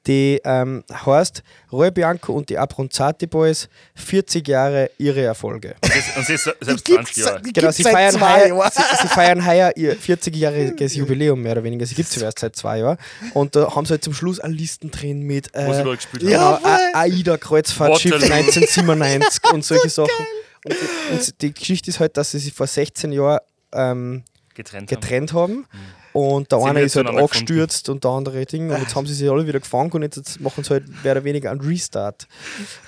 [0.05, 1.41] Die ähm, heißt
[1.71, 5.75] Roy Bianco und die Abronzati Boys 40 Jahre ihre Erfolge.
[5.83, 7.41] Und, das, und sie ist selbst Die 20 gibt's, Jahre.
[7.41, 11.87] Genau, sie feiern, heuer, sie, sie feiern heuer ihr 40-jähriges Jubiläum mehr oder weniger.
[11.87, 12.97] Sie gibt es erst seit zwei Jahren.
[13.33, 15.97] Und da haben sie halt zum Schluss eine Listen drin mit Wo sie äh, dort
[15.97, 16.63] gespielt Ja, haben.
[16.63, 16.75] genau.
[16.93, 18.33] A- AIDA Kreuzfahrtschiff Waterloo.
[18.33, 20.25] 1997 und solche Sachen.
[20.65, 23.39] Und die, und die Geschichte ist halt, dass sie sich vor 16 Jahren
[23.73, 24.23] ähm,
[24.53, 25.65] Getrennt, getrennt haben.
[26.13, 28.69] Und der Sie eine haben ist halt angestürzt und der andere Ding.
[28.71, 31.23] Und jetzt haben sie sich alle wieder gefangen und jetzt machen sie halt mehr oder
[31.25, 32.27] weniger einen Restart.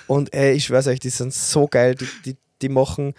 [0.06, 1.94] Und ey, ich schwör's euch, die sind so geil.
[1.94, 3.12] Die, die, die machen,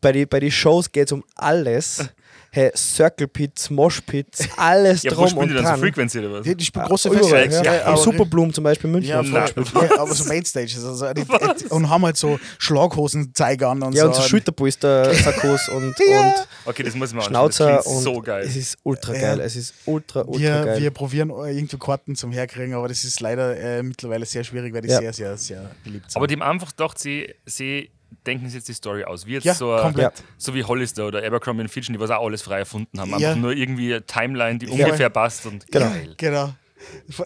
[0.00, 2.08] bei den bei die Shows geht es um alles.
[2.52, 5.80] Hey, Circle Pits, Mosh Pits, alles Ja, wo drum spielen und die dann so dran.
[5.80, 6.42] Frequency oder was?
[6.42, 7.66] Die, die spielen große Überall, Festivals.
[7.66, 7.90] ja.
[7.90, 9.10] Ja, Superbloom zum Beispiel in München.
[9.10, 10.84] Ja, ja, aber so Mainstages.
[10.84, 11.06] Also
[11.70, 14.08] und haben halt so Schlaghosen-Zeiger an und Ja, so.
[14.08, 16.34] und so Schulterpolster-Sakkos und, und
[16.64, 17.24] Okay, das muss man.
[17.24, 18.44] Schnauzer das klingt und so geil.
[18.46, 19.20] es ist ultra Ja.
[19.20, 19.40] geil.
[19.40, 20.80] Es ist ultra, ultra wir, geil.
[20.82, 24.82] wir probieren irgendwie Karten zum Herkriegen, aber das ist leider äh, mittlerweile sehr schwierig, weil
[24.82, 24.98] die Ja.
[24.98, 26.16] sehr, sehr, sehr beliebt sind.
[26.16, 27.90] Aber die haben einfach gedacht, sie, sie
[28.26, 29.26] denken sich jetzt die Story aus.
[29.26, 30.22] Wie jetzt ja, so, komplett.
[30.38, 33.10] so wie Hollister oder Abercrombie Fitch, die was auch alles frei erfunden haben.
[33.10, 33.16] Ja.
[33.30, 34.84] Einfach nur irgendwie eine Timeline, die Ja.
[34.86, 35.86] ungefähr passt und Genau.
[35.90, 36.14] geil.
[36.16, 36.54] Genau.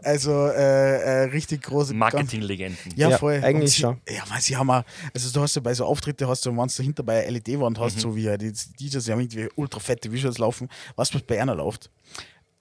[0.02, 2.92] Also äh, äh, richtig große Marketinglegenden.
[2.96, 3.34] Ja, Ja, voll.
[3.34, 4.00] eigentlich Und sie, schon.
[4.08, 4.82] Ja, weil sie haben auch,
[5.14, 7.78] also du hast ja bei so Auftritte, hast du, wenn du dahinter bei einer LED-Wand
[7.78, 7.82] Mhm.
[7.82, 10.68] hast, so wie die DJs, die haben irgendwie ultra fette Visuals laufen.
[10.96, 11.88] Was was bei einer läuft?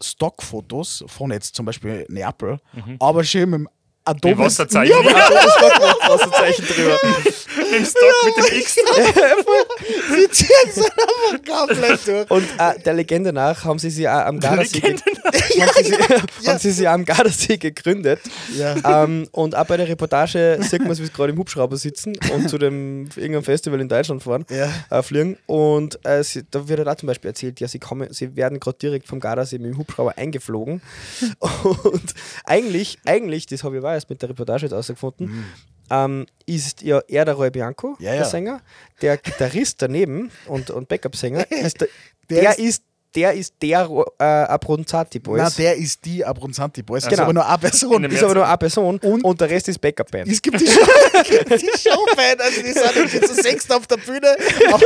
[0.01, 2.59] Stockfotos von jetzt zum Beispiel Neapel,
[2.99, 3.69] aber schön mit dem
[4.05, 4.35] Adobe.
[4.35, 4.91] Mit Wasserzeichen.
[4.91, 5.03] Ja,
[6.09, 6.97] Wasserzeichen drüber.
[7.77, 8.75] Im Stock mit dem X.
[10.11, 12.31] sie ziehen es einfach komplett durch.
[12.31, 14.95] Und äh, der Legende nach haben sie sich auch am Gardasee, ge
[15.33, 18.19] Legende haben sie, sich- haben sie auch am Gardasee gegründet.
[18.57, 19.03] Ja.
[19.03, 22.49] Ähm, und auch bei der Reportage sieht man, wie sie gerade im Hubschrauber sitzen und
[22.49, 24.69] zu dem irgendeinem Festival in Deutschland fahren, Ja.
[24.89, 25.37] äh, fliegen.
[25.47, 28.59] Und äh, sie, da wird halt auch zum Beispiel erzählt, ja, sie, kommen, sie werden
[28.59, 30.81] gerade direkt vom Gardasee mit dem Hubschrauber eingeflogen.
[31.39, 32.13] Und
[32.45, 35.45] eigentlich, eigentlich, das habe ich auch erst mit der Reportage jetzt herausgefunden,
[35.89, 38.25] ähm, ist ja er der Roy Bianco, Ja, der ja.
[38.25, 38.61] Sänger.
[39.01, 41.87] Der Gitarrist daneben und, und Backup-Sänger ist der,
[42.29, 42.83] Der der, ist- ist,
[43.15, 43.87] der ist der
[44.19, 45.41] äh, Abronzati Boys.
[45.41, 47.03] Na, der ist die Abronzanti Boys.
[47.03, 47.21] Das Genau.
[47.21, 48.03] ist aber nur eine Person.
[48.05, 50.27] Ist aber nur eine Person Und- und, der Rest ist Backup-Band.
[50.31, 50.79] Es gibt die, Show,
[51.49, 54.35] die Showband, also die sind irgendwie zu sechst auf der Bühne.
[54.71, 54.85] Aber,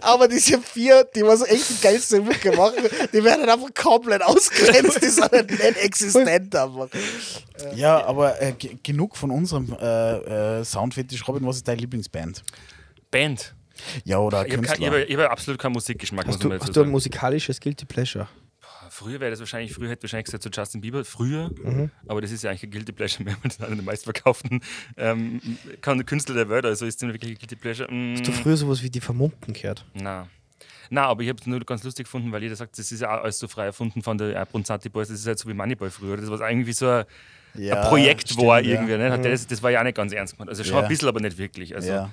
[0.00, 2.76] aber diese vier, die was echt die geilste Mucke machen,
[3.12, 5.02] die werden einfach komplett ausgrenzt.
[5.02, 6.88] Die sind halt nicht existent einfach.
[7.74, 11.26] Ja, aber äh, ge- genug von unserem äh, äh, Soundfetisch.
[11.28, 12.42] Robin, was ist deine Lieblingsband?
[13.10, 13.54] Band.
[14.04, 14.86] Ja, oder Ich habe Künstler?
[14.90, 18.28] hab, ich hab absolut keinen Musikgeschmack, Hast du, hast du ein musikalisches Guilty Pleasure?
[18.88, 21.90] Früher wäre das wahrscheinlich, früher hätte wahrscheinlich gesagt zu Justin Bieber, früher, Mhm.
[22.06, 24.60] aber das ist ja eigentlich ein Guilty Pleasure mehr, weil das einer der meistverkauften
[24.96, 25.40] ähm,
[25.80, 27.92] Künstler der Welt, also ist das wirklich ein Guilty Pleasure.
[27.92, 29.84] Mm, Hast du früher sowas wie die Vermummten gehört?
[29.94, 30.28] na.
[30.88, 33.20] Na, aber ich habe es nur ganz lustig gefunden, weil jeder sagt, das ist ja
[33.20, 36.16] alles so frei erfunden von der Abronzati Boys, das ist halt so wie Moneyboy früher.
[36.16, 37.04] Das war irgendwie so ein,
[37.56, 38.74] Ja, ein Projekt stimmt, war ja.
[38.74, 38.96] irgendwie.
[38.96, 39.10] Ne?
[39.10, 40.48] Hat Das, das war ja auch nicht ganz ernst gemeint.
[40.48, 40.82] Also schon Ja.
[40.82, 41.74] ein bisschen, aber nicht wirklich.
[41.74, 42.10] Also, ja.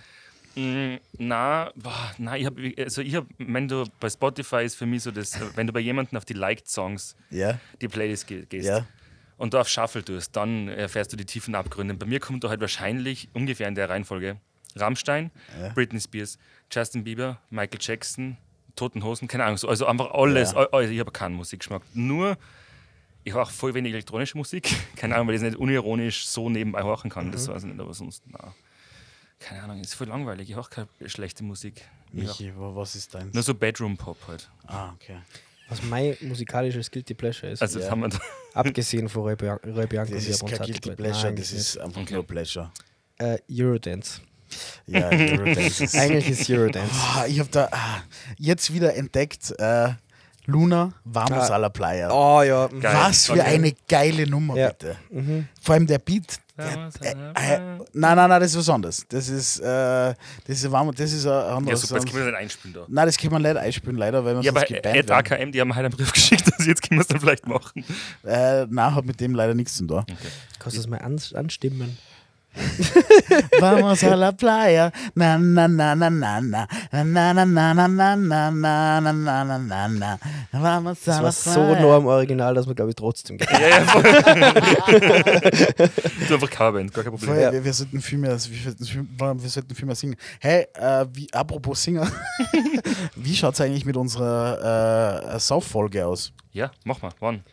[0.55, 4.85] Mm, Na, boah, na, ich habe, also ich habe, wenn du bei Spotify ist für
[4.85, 7.59] mich so das, wenn du bei jemandem auf die Liked Songs Ja.
[7.81, 8.85] die Playlist ge gehst Ja.
[9.37, 11.95] und da auf Shuffle tust, dann erfährst du die tiefen Abgründe.
[11.95, 14.37] Bei mir kommt da halt wahrscheinlich ungefähr in der Reihenfolge
[14.75, 15.31] Rammstein,
[15.75, 16.37] Britney Spears,
[16.71, 18.37] Justin Bieber, Michael Jackson,
[18.75, 20.55] Toten Hosen, keine Ahnung, so, also einfach alles.
[20.55, 21.83] Also ich habe keinen Musikgeschmack.
[21.93, 22.37] Nur,
[23.23, 24.75] ich höre auch voll wenig elektronische Musik.
[24.95, 27.31] Keine Ahnung, weil ich es nicht unironisch so nebenbei hören kann.
[27.31, 28.53] Das weiß ich nicht, aber sonst, na.
[29.43, 30.49] Keine Ahnung, ist voll langweilig.
[30.49, 31.81] Ich höre keine schlechte Musik.
[32.13, 33.29] Ich hör Michi, wa- was ist dein?
[33.33, 34.49] nur so Bedroom-Pop halt.
[34.67, 35.17] Ah, okay.
[35.69, 37.61] Was mein musikalisches Guilty Pleasure ist.
[37.61, 37.85] Also Ja.
[37.85, 38.19] das haben wir da.
[38.53, 40.91] abgesehen von Roy, Bia- Roy Bianco Das ist kein Guilty.
[40.91, 42.13] Pleasure, Nein, das ist einfach Okay.
[42.13, 42.71] nur Pleasure.
[43.17, 44.21] Äh, Eurodance.
[44.87, 46.93] Ja, Eurodance ist- Eigentlich ist Eurodance.
[46.93, 48.03] Ah, ich habe da ah,
[48.37, 49.89] jetzt wieder entdeckt, äh,
[50.45, 51.55] Luna Vamos Ah.
[51.55, 52.11] a la Playa.
[52.11, 52.67] Oh ja.
[52.71, 52.81] mhm.
[52.81, 52.95] Geil.
[52.95, 53.41] Was für Okay.
[53.41, 54.69] eine geile Nummer, Ja.
[54.69, 54.97] bitte.
[55.09, 55.47] Mhm.
[55.61, 56.39] Vor allem der Beat.
[56.55, 57.59] Äh, äh,
[57.93, 59.03] nein, nein, nein, das ist was anderes.
[59.09, 60.15] Das ist, äh, das
[60.47, 61.81] ist, warm, das ist ein Ja, anderes.
[61.81, 62.85] super, jetzt können wir das nicht einspielen da.
[62.87, 65.11] nein, das kann man leider einspielen, leider, weil wir Ja, sonst gebannt Ed werden.
[65.11, 67.83] AKM, die haben halt einen Brief geschickt, also jetzt können wir es dann vielleicht machen.
[68.23, 70.05] Äh, nein, hat mit dem leider nichts zu tun.
[70.59, 71.97] Kannst du das mal ans anstimmen?
[73.59, 74.91] Vamos a la playa.
[75.15, 79.13] Na na na na na na na na na na na na na na na
[79.13, 80.19] na na na na.
[80.51, 81.81] Vamos a Das la war so playa.
[81.81, 83.49] nah am Original, dass man, glaube ich, trotzdem geht.
[83.51, 84.03] Ja, ja, voll.
[86.27, 87.29] du einfach Coverband, gar kein Problem.
[87.33, 87.51] Voll, Ja.
[87.51, 90.15] wir, wir, sollten viel mehr, wir, sollten viel, wir sollten viel mehr singen.
[90.39, 92.07] Hey, äh, wie, apropos Singer,
[93.15, 96.31] wie schaut es eigentlich mit unserer äh, Sauf-Folge aus?
[96.51, 97.43] Ja, mach mal, wann?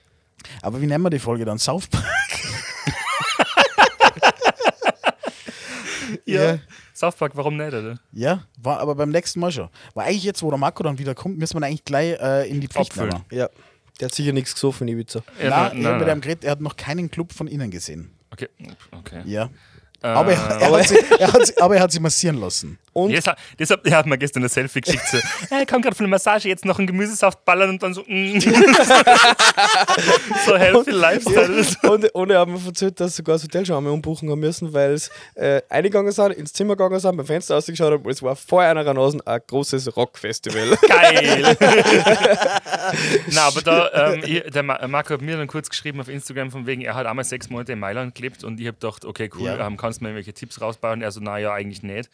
[0.62, 1.58] Aber wie nennen wir die Folge dann?
[1.58, 1.88] South
[6.34, 6.58] Ja.
[6.94, 7.98] South Park, warum nicht, oder?
[8.12, 9.68] Ja, war aber beim nächsten Mal schon.
[9.94, 12.60] War eigentlich jetzt, wo der Marco dann wieder kommt, müssen wir eigentlich gleich äh, in
[12.60, 13.10] die Pflicht Abfüllen.
[13.10, 13.24] nehmen.
[13.30, 13.48] Ja.
[14.00, 15.22] Der hat sicher nichts gesoffen Ibiza.
[15.42, 16.18] Ja, Nein, nein, mit nein.
[16.18, 18.10] ihm geredet, er hat noch keinen Club von innen gesehen.
[18.30, 18.48] Okay,
[18.92, 19.22] okay.
[19.26, 19.50] Ja.
[20.02, 22.78] Äh, Aber, er, er hat sie, er hat sie, aber er hat sie massieren lassen.
[22.92, 23.24] Und Yes,
[23.58, 25.04] deshalb, er hat mir gestern ein Selfie geschickt.
[25.10, 25.18] So,
[25.54, 28.02] er kommt gerade von der Massage, jetzt noch einen Gemüsesaft ballern und dann so.
[28.06, 28.40] Mm.
[30.44, 31.64] so healthy Lifestyle.
[31.82, 34.72] Und, und er hat mir erzählt, dass sogar das Hotel schon einmal umbuchen haben müssen,
[34.72, 38.22] weil sie äh, eingegangen sind, ins Zimmer gegangen sind, beim Fenster ausgeschaut haben und es
[38.22, 40.76] war vor einer Nase ein großes Rockfestival.
[40.88, 41.56] Geil!
[43.32, 46.50] Na, aber da, ähm, ich, der Ma- Marco hat mir dann kurz geschrieben auf Instagram,
[46.50, 49.30] von wegen, er hat einmal sechs Monate in Mailand gelebt und ich habe gedacht, okay,
[49.36, 49.66] cool, Ja.
[49.66, 51.02] ähm, kannst du mir irgendwelche Tipps rausbauen?
[51.02, 52.10] Er so, naja, eigentlich nicht.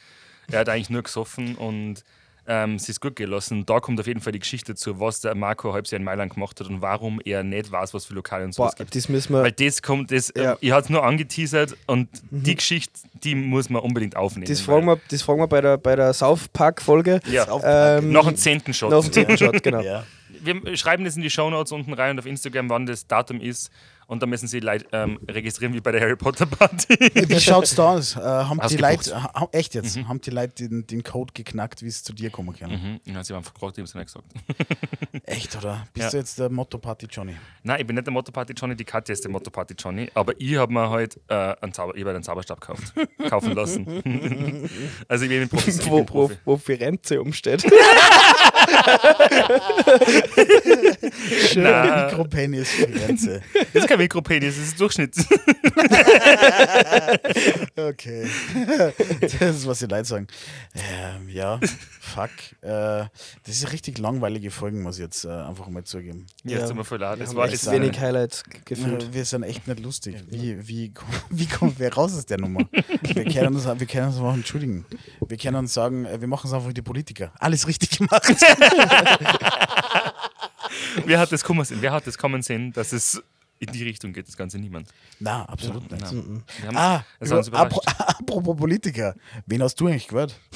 [0.50, 2.04] Er hat eigentlich nur gesoffen und
[2.48, 3.66] ähm, es ist gut gelassen.
[3.66, 6.34] Da kommt auf jeden Fall die Geschichte dazu, was der Marco halbes Jahr in Mailand
[6.34, 8.94] gemacht hat und warum er nicht weiß, was für Lokale und Boah, sowas gibt.
[8.94, 9.42] das müssen wir.
[9.42, 10.52] Weil das kommt, das, Ja.
[10.52, 12.92] ähm, ich hatte es nur angeteasert und die Geschichte,
[13.24, 14.46] die muss man unbedingt aufnehmen.
[14.46, 17.18] Das fragen, wir, das fragen wir bei der, bei der South Park-Folge.
[17.28, 17.46] Ja,
[17.98, 18.90] Ähm, noch einen zehnten Shot.
[18.92, 19.80] Noch den zehnten Shot, genau.
[19.82, 20.04] Ja.
[20.40, 23.70] wir schreiben das in die Shownotes unten rein und auf Instagram, wann das Datum ist.
[24.08, 26.94] Und da müssen sie Leute ähm, registrieren, wie bei der Harry Potter Party.
[27.28, 28.14] Wie schaut's da aus?
[28.16, 28.76] Äh, haben die.
[28.76, 32.30] Leute, ha, echt jetzt, haben die Leute den, den Code geknackt, wie es zu dir
[32.30, 32.70] kommen kann?
[32.70, 33.00] mhm.
[33.12, 34.26] Ja, sie haben einfach gefragt, die haben es nicht gesagt.
[35.24, 35.86] Echt, oder?
[35.92, 36.10] Bist Ja.
[36.10, 37.34] du jetzt der Motto Party Johnny?
[37.64, 40.08] Nein, ich bin nicht der Motto Party Johnny, die Katja ist der Motto Party Johnny.
[40.14, 42.94] Aber ich habe mir halt äh, einen, Zauber, ich hab einen Zauberstab gekauft,
[43.28, 43.86] kaufen lassen.
[45.08, 45.70] also ich bin Profi.
[45.70, 46.36] Ich bin Wo, wo, Profi.
[46.44, 47.64] wo Firenze umsteht.
[51.56, 52.06] Nein.
[52.06, 53.42] Mikropenis Firenze.
[53.72, 55.14] Das ist kein Mikropenis, das ist Durchschnitt.
[57.76, 58.26] Okay.
[59.20, 60.26] das ist, was die Leute sagen.
[60.74, 61.60] Ähm, ja,
[62.00, 62.30] fuck.
[62.62, 63.04] Äh,
[63.44, 66.26] das ist richtig langweilige Folgen, muss ich jetzt äh, einfach mal zugeben.
[66.44, 66.66] Ja, Ja.
[66.66, 67.18] leid.
[67.18, 69.12] Wir Das haben war das wenig Highlights gefühlt.
[69.12, 70.16] Wir sind echt nicht lustig.
[70.30, 70.92] Wie, wie,
[71.30, 72.66] wie kommt wer raus aus der Nummer?
[73.02, 74.84] Wir können uns, wir können uns einfach entschuldigen.
[75.26, 77.32] Wir können uns sagen, äh, wir machen es einfach wie die Politiker.
[77.38, 78.24] Alles richtig gemacht.
[81.04, 81.78] Wer hat das kommen sehen?
[81.80, 83.22] Wer hat das kommen sehen, dass es
[83.58, 84.28] in die Richtung geht?
[84.28, 84.88] Das Ganze niemand.
[85.20, 86.02] Na, absolut nicht.
[86.12, 86.42] Nein.
[86.60, 87.42] Wir haben, Ah, über,
[87.96, 89.14] apropos Politiker.
[89.46, 90.38] Wen hast du eigentlich gehört?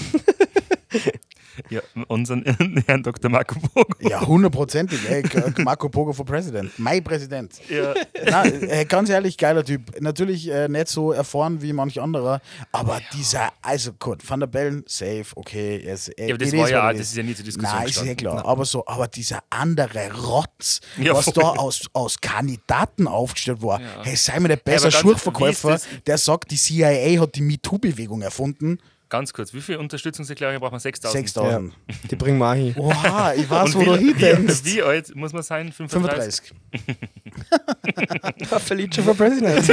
[1.69, 2.43] Ja, unseren
[2.87, 3.31] Herrn Dr.
[3.31, 3.87] Marco Bogo.
[4.01, 4.99] Ja, hundertprozentig.
[5.09, 6.73] Ey, K- Marco Pogo for President.
[6.79, 7.55] Mein Präsident.
[7.69, 7.95] Ja.
[8.25, 8.45] Na,
[8.85, 10.01] ganz ehrlich, geiler Typ.
[10.01, 12.41] Natürlich äh, nicht so erfahren wie manch anderer,
[12.73, 15.83] aber dieser, also gut, Van der Bellen, safe, okay.
[15.85, 17.09] Er ist, äh, Ja, aber das war is ja, das is.
[17.11, 18.17] ist ja nie zur Diskussion Nein, ist ja gestanden.
[18.43, 18.45] klar.
[18.47, 21.35] Aber so, aber dieser andere Rotz, Ja, was voll.
[21.35, 23.81] da aus, aus Kandidaten aufgestellt war.
[23.81, 23.87] Ja.
[24.05, 28.79] Hey, sei mir der besser ist das- der sagt, die CIA hat die MeToo-Bewegung erfunden.
[29.11, 30.81] Ganz kurz, wie viele Unterstützungserklärungen braucht man?
[30.81, 31.13] 6000?
[31.29, 31.75] 6000.
[32.11, 32.75] Die bringen wir auch hin.
[32.77, 34.65] Oha, ich weiß, Und wo du wie, hindenkst.
[34.65, 35.73] wie, wie alt muss man sein?
[35.73, 36.53] 35?
[36.73, 38.61] 35.
[38.67, 39.69] Felice for President.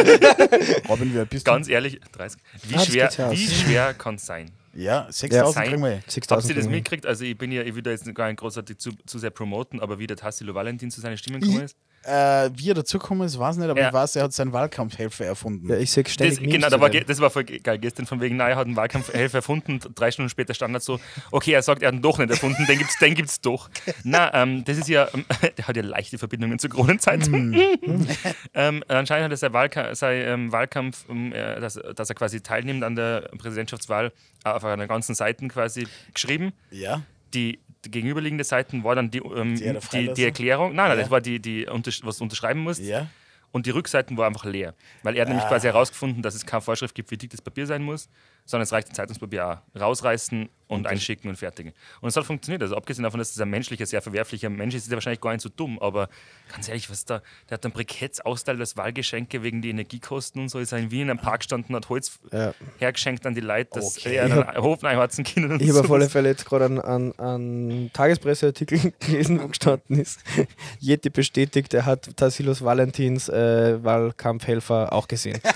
[0.89, 1.51] Robin, wie alt bist du?
[1.51, 2.41] Ganz ehrlich, 30.
[2.63, 4.49] Wie Ah, schwer, ja wie schwer kann es sein?
[4.77, 5.89] Ja, 6000 Sein- kriegen wir.
[5.89, 6.03] hin.
[6.07, 7.05] 6000 Habt ihr das mitgekriegt?
[7.05, 9.79] Also ich bin ja, ich will da jetzt gar nicht großartig zu, zu sehr promoten,
[9.79, 11.75] aber wie der Tassilo Valentin zu seinen Stimmen gekommen ist.
[12.03, 13.87] Äh, wie er dazugekommen ist, weiß nicht, aber Ja.
[13.87, 15.67] ich weiß, er hat seinen Wahlkampfhelfer erfunden.
[15.67, 18.05] Ja, ich sehe Das, ständig Memes genau, da war, das war voll ge- geil gestern
[18.05, 20.99] von wegen, nein, er hat einen Wahlkampfhelfer erfunden, drei Stunden später stand er so,
[21.31, 23.69] okay, er sagt, er hat ihn doch nicht erfunden, den gibt's, den gibt's doch.
[24.03, 25.25] Na, ähm, das ist ja, ähm,
[25.57, 27.53] der hat ja leichte Verbindungen zur Kronenzeitung.
[28.53, 32.39] ähm, anscheinend hat er sein, Wahlka sein ähm, Wahlkampf, ähm, äh, dass, dass er quasi
[32.41, 34.13] teilnimmt an der Präsidentschaftswahl,
[34.55, 36.53] auf einer ganzen Seiten quasi geschrieben.
[36.71, 37.01] Ja.
[37.33, 41.01] Die, die gegenüberliegende Seiten war dann die, ähm, Die die, die Erklärung, nein, nein, Ja.
[41.03, 41.67] das war die, die
[42.03, 42.81] was du unterschreiben musst.
[42.81, 43.07] Ja.
[43.51, 44.73] Und die Rückseiten war einfach leer.
[45.03, 45.49] Weil er hat nämlich Ah.
[45.49, 48.09] quasi herausgefunden, dass es keine Vorschrift gibt, wie dick das Papier sein muss,
[48.47, 51.71] sondern es reicht, ein Zeitungspapier auch rausreißen und einschicken und fertigen.
[52.01, 52.61] Und es hat funktioniert.
[52.61, 55.31] Also abgesehen davon, dass es ein menschlicher, sehr verwerflicher Mensch ist, ist er wahrscheinlich gar
[55.31, 55.79] nicht so dumm.
[55.79, 56.09] Aber
[56.51, 60.49] ganz ehrlich, was da, der hat dann Briketts austeilt als Wahlgeschenke wegen die Energiekosten und
[60.49, 60.59] so.
[60.59, 62.53] Ist er in Wien in einem Park gestanden, hat Holz Ja.
[62.79, 64.15] hergeschenkt an die Leute, dass Okay.
[64.15, 65.53] er einen Hof reinharzen können.
[65.53, 66.09] und Ich habe auf alle.
[66.09, 70.19] Fälle jetzt gerade einen, einen, einen Tagespresseartikel gelesen, wo gestanden ist,
[70.79, 75.39] Yeti bestätigt, er hat Tassilos Valentins äh, Wahlkampfhelfer auch gesehen.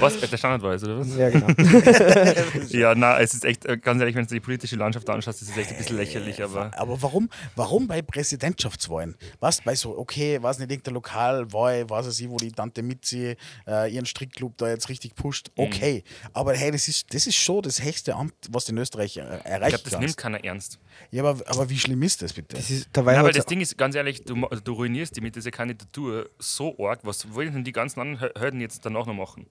[0.00, 0.18] Was?
[0.20, 1.16] Der Standard war es, oder was?
[1.16, 1.46] ja, genau.
[2.70, 5.50] Ja, na, es ist echt, äh, ganz ehrlich, wenn du die politische Landschaft anschaust, ist
[5.50, 6.70] es echt ein bisschen lächerlich, aber.
[6.76, 9.14] Aber warum, warum bei Präsidentschaftswahlen?
[9.40, 13.92] Was bei so, okay, weiß nicht, irgendeine Lokalwahl, weiß ich, wo die Tante Mitzi äh,
[13.92, 15.64] ihren Strickclub da jetzt richtig pusht, Mhm.
[15.64, 16.04] okay.
[16.32, 19.44] Aber hey, das ist, das ist schon das höchste Amt, was in Österreich äh, Ich
[19.46, 20.78] erreicht glaube, das nimmt keiner ernst.
[21.10, 22.56] Ja, aber, aber wie schlimm ist das bitte?
[22.56, 25.20] Das ist, dabei Ja, weil hat's- das Ding ist, ganz ehrlich, du, du ruinierst die
[25.20, 27.00] mit dieser Kandidatur so arg.
[27.02, 29.46] Was wollen denn die ganzen anderen Hürden jetzt danach noch machen?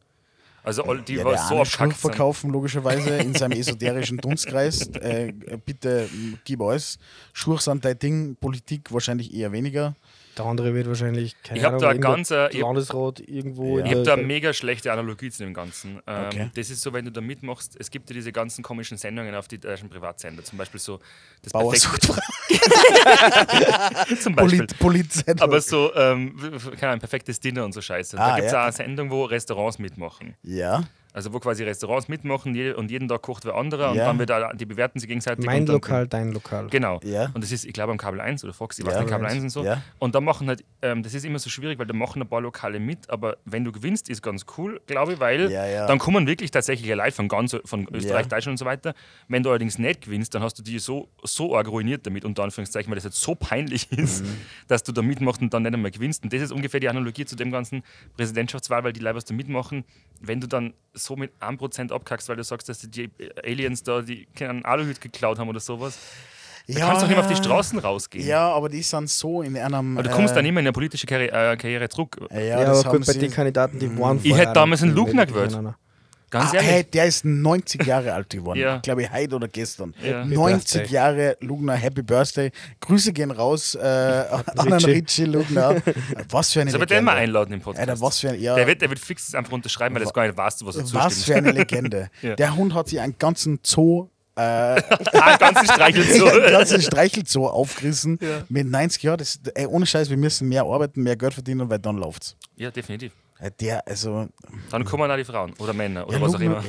[0.64, 1.93] Also, die ja, war so abkackt.
[1.93, 4.88] Verkaufen, logischerweise, in seinem esoterischen Dunstkreis.
[4.88, 5.34] Äh,
[5.66, 6.09] bitte
[6.45, 6.97] gib alles.
[7.34, 9.95] Schurch sind dein Ding, Politik wahrscheinlich eher weniger.
[10.38, 13.86] Der andere wird wahrscheinlich, keine Ich Ahnung, da ganz, äh, Landesrat irgendwo Ja.
[13.86, 16.01] Ich habe da eine mega schlechte Analogie zu dem Ganzen.
[16.07, 16.49] Ähm, Okay.
[16.55, 19.47] Das ist so, wenn du da mitmachst, es gibt ja diese ganzen komischen Sendungen auf
[19.47, 20.99] die deutschen Privatsender, zum Beispiel so
[21.41, 22.07] das Bauer perfekte,
[24.21, 24.67] zum Beispiel.
[24.79, 26.36] Polit, Polit Aber so, ähm,
[26.79, 28.17] keine Ahnung, perfektes Dinner und so Scheiße.
[28.17, 28.59] Ah, da gibt es ja.
[28.61, 30.36] auch eine Sendung, wo Restaurants mitmachen.
[30.43, 30.84] Ja.
[31.14, 34.07] Also wo quasi Restaurants mitmachen und jeden Tag kocht wer anderer und Ja.
[34.07, 35.45] dann wird da, die bewerten sich gegenseitig.
[35.45, 36.68] mein Lokal, dein Lokal.
[36.72, 36.99] Genau.
[37.03, 37.30] Ja.
[37.34, 39.43] Und das ist, ich glaube, am Kabel 1 oder Fox, ich weiß nicht, Kabel 1
[39.43, 39.66] und so.
[39.99, 42.41] Und da machen halt, ähm, das ist immer so schwierig, weil da machen ein paar
[42.41, 46.51] Lokale mit, aber wenn du gewinnst, ist ganz cool, glaube ich, weil dann kommen wirklich
[46.51, 48.28] tatsächlich Leute von ganz von Österreich.
[48.28, 48.93] Deutschland und so weiter.
[49.28, 52.43] Wenn du allerdings nicht gewinnst, dann hast du die so, so arg ruiniert damit, unter
[52.43, 54.38] Anführungszeichen, weil das jetzt so peinlich ist, Mhm.
[54.68, 56.24] dass du da mitmachst und dann nicht einmal gewinnst.
[56.24, 57.84] Und das ist ungefähr die Analogie zu dem ganzen
[58.18, 59.84] Präsidentschaftswahl, weil die Leute, was da mitmachen,
[60.26, 63.11] wenn du dann so mit 1% abkackst, weil du sagst, dass die
[63.43, 65.97] Aliens da die keinen Aluhüt geklaut haben oder sowas,
[66.65, 66.76] ja.
[66.76, 68.26] du kannst doch nicht mehr auf die Straßen rausgehen.
[68.26, 69.97] Ja, aber die sind so in einem.
[69.97, 72.17] Aber du kommst äh, dann immer in eine politische Karri äh, Karriere zurück.
[72.32, 74.95] Ja, Ja, das aber haben gut, bei den Kandidaten, die waren Ich hätte damals einen
[74.95, 75.57] Lugner gewählt.
[76.34, 76.69] Ganz Ah, ehrlich.
[76.71, 78.59] hey, der ist 90 Jahre alt geworden.
[78.63, 78.77] Ja.
[78.79, 79.93] Glaube ich, heute oder gestern.
[80.03, 80.25] Ja.
[80.25, 80.93] 90 Birthday.
[80.93, 82.51] Jahre Lugner, Happy Birthday.
[82.79, 83.79] Grüße gehen raus äh,
[84.57, 85.25] an den Richie.
[85.25, 85.75] Lugner.
[86.29, 87.23] Was für eine Das aber den mal Legende.
[87.39, 87.88] einladen im Podcast.
[87.88, 90.05] Alter, was für ein, ja, der, wird, der wird fix das einfach unterschreiben, weil er
[90.05, 91.25] das gar nicht weiß, was er was zustimmt.
[91.25, 92.09] für eine Legende.
[92.21, 92.36] Ja.
[92.36, 96.25] Der Hund hat sich einen ganzen Zoo, äh, ah, ganzen Streichel so.
[96.27, 98.17] einen ganzen Streichelzoo aufgerissen
[98.49, 99.17] mit 90 Jahren.
[99.19, 102.36] Das, ey, ohne Scheiß, wir müssen mehr arbeiten, mehr Geld verdienen, weil dann läuft's.
[102.55, 103.11] ja, definitiv.
[103.43, 104.29] Äh, Der, also,
[104.71, 106.63] Dann kommen auch die Frauen oder Männer oder ja, was auch immer.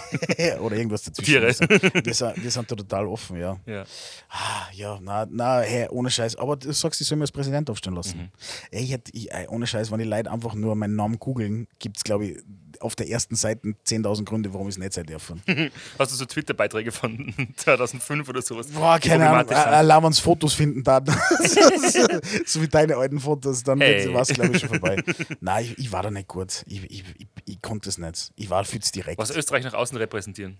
[0.60, 1.24] oder irgendwas dazwischen.
[1.24, 1.46] Tiere.
[1.48, 3.58] Wir sind, wir sind, da total offen, ja.
[3.66, 3.84] Ja.
[4.28, 6.36] Ah, ja, na, na, hey, ohne Scheiß.
[6.36, 8.18] Aber du sagst, ich soll mir als Präsident aufstellen lassen.
[8.18, 8.28] Mhm.
[8.70, 11.66] Ey, ich hätte, ich, ey, ohne Scheiß, wenn die Leute einfach nur meinen Namen googeln,
[11.80, 12.38] gibt es, glaube ich,
[12.80, 15.32] auf der ersten Seite 10.000 Gründe, warum ich es nicht sein darf.
[15.98, 18.66] Hast du so Twitter-Beiträge von 2005 oder sowas?
[18.68, 21.00] Boah, keine Ahnung, äh, wenn es Fotos finden da,
[22.46, 24.12] so, wie deine alten Fotos, dann Hey.
[24.12, 25.02] war es, glaube ich, schon vorbei.
[25.40, 26.64] Nein, ich, ich war da nicht gut.
[26.66, 27.04] Ich, ich,
[27.44, 28.32] ich, konnte es nicht.
[28.36, 29.18] Ich war viel zu direkt.
[29.18, 30.58] Was Österreich nach außen repräsentieren.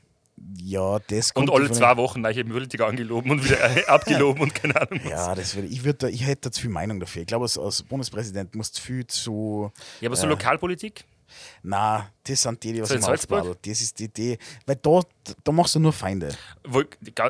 [0.58, 4.76] ja, das Und alle zwei Wochen neue Politiker angeloben und wieder äh, abgeloben und keine
[4.80, 5.10] Ahnung was.
[5.10, 7.22] Ja, das würde ich, würde, ich hätte zu viel Meinung dafür.
[7.22, 9.72] Ich glaube, als, als Bundespräsident musst du viel zu.
[10.00, 11.04] Ja, aber so Äh, Lokalpolitik?
[11.62, 13.40] Na, das sind die, die was So Salzburg?
[13.40, 13.56] aufbauen.
[13.64, 14.38] Das ist die Idee.
[14.66, 15.00] Weil da,
[15.44, 16.34] da machst du nur Feinde.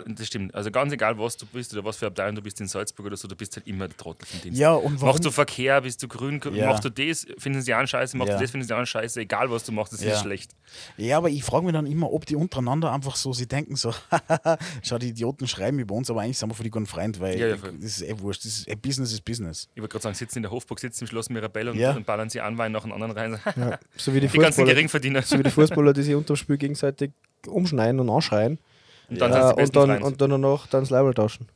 [0.07, 0.55] Das stimmt.
[0.55, 3.17] Also ganz egal, was du bist oder was für Abteilung du bist in Salzburg oder
[3.17, 4.59] so, du bist halt immer der Trottel vom Dienst.
[4.59, 5.09] Ja, und warum?
[5.15, 6.67] Machst du Verkehr, bist du grün, Ja.
[6.67, 8.37] machst du das, finden sie auch scheiße, machst Ja.
[8.37, 10.13] du das, finden sie auch scheiße, egal was du machst, das Ja.
[10.15, 10.55] ist schlecht.
[10.97, 13.93] Ja, aber ich frage mich dann immer, ob die untereinander einfach so, sie denken so,
[14.83, 17.39] schau, die Idioten schreiben über uns, aber eigentlich sind wir für die guten Freunde, weil
[17.39, 18.45] Ja, das ist eh wurscht.
[18.45, 19.69] Das ist, eh, Business ist Business.
[19.75, 22.29] Ich wollte gerade sagen, sitzen in der Hofburg, sitzen im Schloss Mirabelle und, und ballern
[22.31, 23.41] sie an, Wein nach den anderen rein.
[23.57, 23.79] Ja.
[23.97, 25.23] So wie die Die ganzen Fußballer, Geringverdiener.
[25.23, 27.11] so wie die Fußballer, die sich unter dem Spiel gegenseitig
[27.47, 28.59] umschneiden und anschreien.
[29.09, 31.49] Und dann die und, dann, und dann danach dann das Leibel tauschen.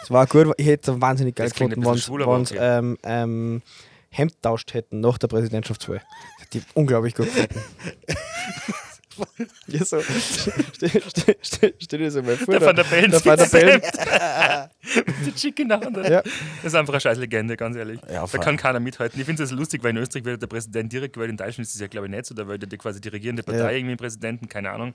[0.00, 2.78] Das war gut, ich hätte es wahnsinnig geil gefunden, wenn sie okay.
[2.78, 3.62] ähm, ähm,
[4.10, 6.00] Hemd tauscht hätten nach der Präsidentschaftswahl.
[6.52, 7.60] Ich unglaublich gut gefunden.
[9.66, 10.00] ja, so.
[10.00, 12.52] Stell, stell, stell, stell dir das einmal vor.
[12.54, 13.80] Der Van der Bellen der Van der Bellen.
[15.06, 15.96] Mit der Chick in der Hand.
[15.96, 16.22] Ja.
[16.22, 16.32] Das
[16.64, 18.00] ist einfach eine scheiß Legende, ganz ehrlich.
[18.10, 19.18] Ja, da kann keiner mithalten.
[19.20, 21.74] Ich finde es lustig, weil in Österreich wird der Präsident direkt gewählt, in Deutschland ist
[21.74, 22.34] es ja, glaube ich, nicht so.
[22.34, 23.70] Da wählt ja quasi die regierende Partei Ja.
[23.70, 24.94] irgendwie Präsidenten, keine Ahnung.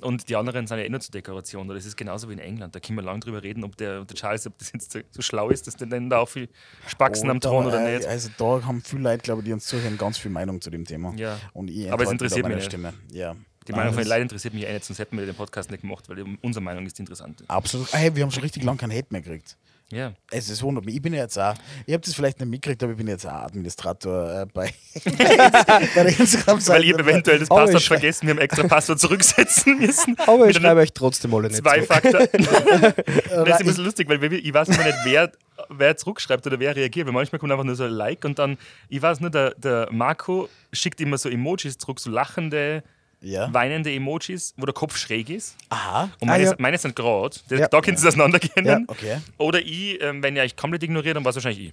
[0.00, 1.68] Und die anderen sind ja eh nur zur Dekoration.
[1.68, 2.74] Das ist genauso wie in England.
[2.74, 5.22] Da können wir lange drüber reden, ob der, ob der Charles, ob das jetzt so
[5.22, 6.48] schlau ist, dass der denn da auch viel
[6.86, 8.08] Spaxen am Und da, Thron oder äh, nicht.
[8.08, 10.84] Also da haben viele Leute, glaube ich, die uns zuhören, ganz viel Meinung zu dem
[10.84, 11.12] Thema.
[11.16, 11.38] Ja.
[11.52, 12.64] Und ich Aber es interessiert meine mich.
[12.64, 12.92] Stimme.
[13.12, 13.34] Ja.
[13.66, 15.80] Die Meinung von den Leuten interessiert mich eh nicht, sonst hätten wir den Podcast nicht
[15.80, 17.44] gemacht, weil unsere Meinung ist die interessante.
[17.48, 17.88] Absolut.
[17.92, 19.56] Ah, Hey, wir haben schon richtig lange keinen Hate mehr gekriegt.
[19.92, 20.12] Ja.
[20.30, 20.96] Es ist wundert mich.
[20.96, 21.54] Ich bin ja jetzt auch,
[21.86, 24.72] ihr habt es vielleicht nicht mitgekriegt, aber ich bin jetzt auch Administrator äh, bei,
[25.04, 26.78] bei der Instagram-Seite.
[26.80, 30.16] Weil ihr eventuell das Passwort vergessen, wir haben extra Passwort zurücksetzen müssen.
[30.26, 31.86] Aber ich schreibe euch trotzdem alle nicht zurück.
[31.86, 32.26] Zwei-Faktor.
[32.32, 35.30] das ist ein bisschen lustig, weil ich weiß immer nicht, wer,
[35.68, 37.06] wer zurückschreibt oder wer reagiert.
[37.06, 38.56] Weil manchmal kommt einfach nur so ein Like und dann,
[38.88, 42.82] ich weiß nur, der, der Marco schickt immer so Emojis zurück, so lachende,
[43.24, 43.52] Ja.
[43.52, 45.56] weinende Emojis, wo der Kopf schräg ist.
[45.70, 46.10] Aha.
[46.20, 46.56] Und meine, Ah, ja.
[46.58, 47.36] meine sind gerade.
[47.48, 47.68] Da Ja.
[47.68, 48.66] da können sie auseinanderkennen.
[48.66, 48.80] Ja.
[48.86, 49.18] Okay.
[49.38, 51.72] Oder ich, ähm, wenn ihr euch komplett ignoriert, dann war es wahrscheinlich ich.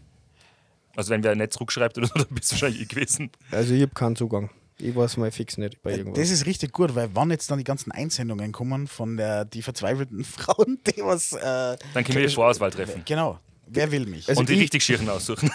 [0.96, 3.32] Also wenn wer nicht zurückschreibt oder so, dann bist du wahrscheinlich ich gewesen.
[3.52, 4.50] Also ich habe keinen Zugang.
[4.78, 6.20] Ich weiß mal fix nicht bei irgendwas.
[6.20, 9.62] Das ist richtig gut, weil wann jetzt dann die ganzen Einsendungen kommen von der, die
[9.62, 11.34] verzweifelten Frauen, die was.
[11.34, 13.04] Äh, Dann können wir die Vorauswahl treffen.
[13.06, 13.40] genau.
[13.68, 14.28] Wer will mich?
[14.28, 15.52] Also und die ich- richtig schieren aussuchen.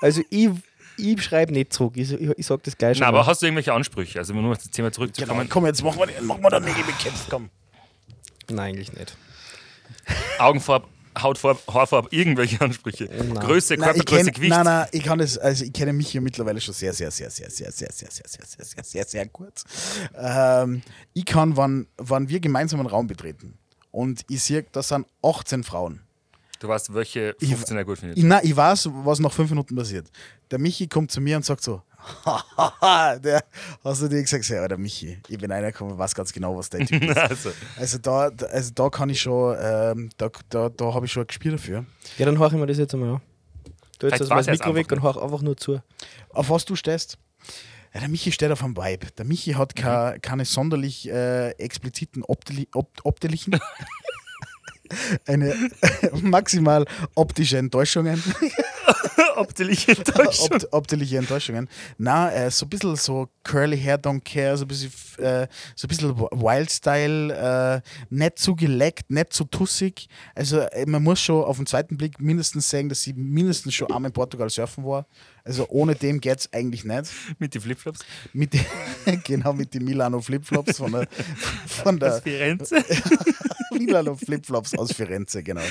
[0.00, 0.48] Also ich,
[0.98, 1.94] ich schreibe nicht zurück.
[1.96, 3.02] Ich, ich, ich sage das gleich schon.
[3.02, 4.18] Na, aber hast du irgendwelche Ansprüche?
[4.18, 4.96] Also nur auf das Thema genau.
[4.96, 5.48] zurückzukommen.
[5.48, 7.50] Komm, jetzt machen wir, machen wir da Nägel mit Köpfen, komm.
[8.48, 9.16] Nein, eigentlich nicht.
[10.38, 10.86] Augenfarbe,
[11.20, 13.08] Hautfarbe, Haarfarbe, irgendwelche Ansprüche.
[13.08, 14.50] Größe, Nein, ich Körpergröße, kenn, Gewicht.
[14.50, 17.30] nein, nein, ich kann das, also ich kenne mich hier mittlerweile schon sehr, sehr, sehr,
[17.30, 19.62] sehr, sehr, sehr, sehr, sehr, sehr, sehr, sehr, sehr, sehr gut.
[20.14, 20.82] Ähm,
[21.14, 23.58] ich kann, wann, wann wir gemeinsam einen Raum betreten
[23.90, 26.05] und ich sehe, das sind 18 Frauen.
[26.58, 28.16] Du weißt, welche 15er gut findet.
[28.18, 30.08] Ich, nein, ich weiß, was nach fünf Minuten passiert.
[30.50, 31.82] Der Michi kommt zu mir und sagt so,
[33.22, 33.44] der,
[33.84, 36.86] hast du dir gesagt, ja, der Michi, ich bin reingekommen, weiß ganz genau, was der
[36.86, 37.16] Typ ist.
[37.18, 41.24] Also, Also da, also da kann ich schon, ähm, da, da, da habe ich schon
[41.24, 41.84] ein Gespür dafür.
[42.18, 43.20] Ja, dann horch ich mir das jetzt einmal an.
[43.98, 45.80] Du jetzt mal das jetzt Mikro weg und horch einfach nur zu.
[46.30, 47.18] Auf was du stehst?
[47.94, 49.06] Ja, der Michi steht auf einem Vibe.
[49.16, 53.58] Der Michi hat ke- keine sonderlich äh, expliziten opteli op optlichen.
[55.26, 55.54] Eine
[56.22, 56.84] maximal
[57.14, 58.22] optische Enttäuschungen.
[59.36, 60.52] optische Enttäuschung.
[60.52, 61.68] Opt optische Enttäuschungen.
[61.98, 65.86] Na, äh, so ein bisschen so curly hair, don't care, so ein bisschen, äh, so
[65.86, 67.80] ein bisschen Wild Style, äh,
[68.10, 70.08] nicht zu geleckt, nicht zu tussig.
[70.34, 73.90] Also äh, man muss schon auf den zweiten Blick mindestens sagen, dass sie mindestens schon
[73.90, 75.06] einmal in Portugal surfen war.
[75.44, 77.10] Also ohne dem geht es eigentlich nicht.
[77.38, 78.00] Mit den Flipflops.
[78.32, 78.64] Mit den,
[79.24, 81.08] genau mit den Milano Flipflops von der,
[81.66, 82.84] von der Firenze.
[83.78, 85.62] Milano Flipflops aus Firenze, genau.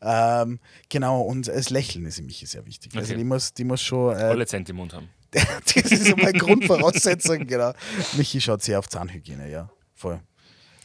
[0.00, 0.58] Ähm,
[0.88, 2.94] genau, und das Lächeln ist für mich sehr wichtig.
[2.96, 3.18] Also Okay.
[3.18, 5.08] die muss, die muss schon, äh, Alle Zent im Mund haben.
[5.32, 7.72] das ist meine Grundvoraussetzung, genau.
[8.16, 10.20] Michi schaut sehr auf Zahnhygiene, ja, voll.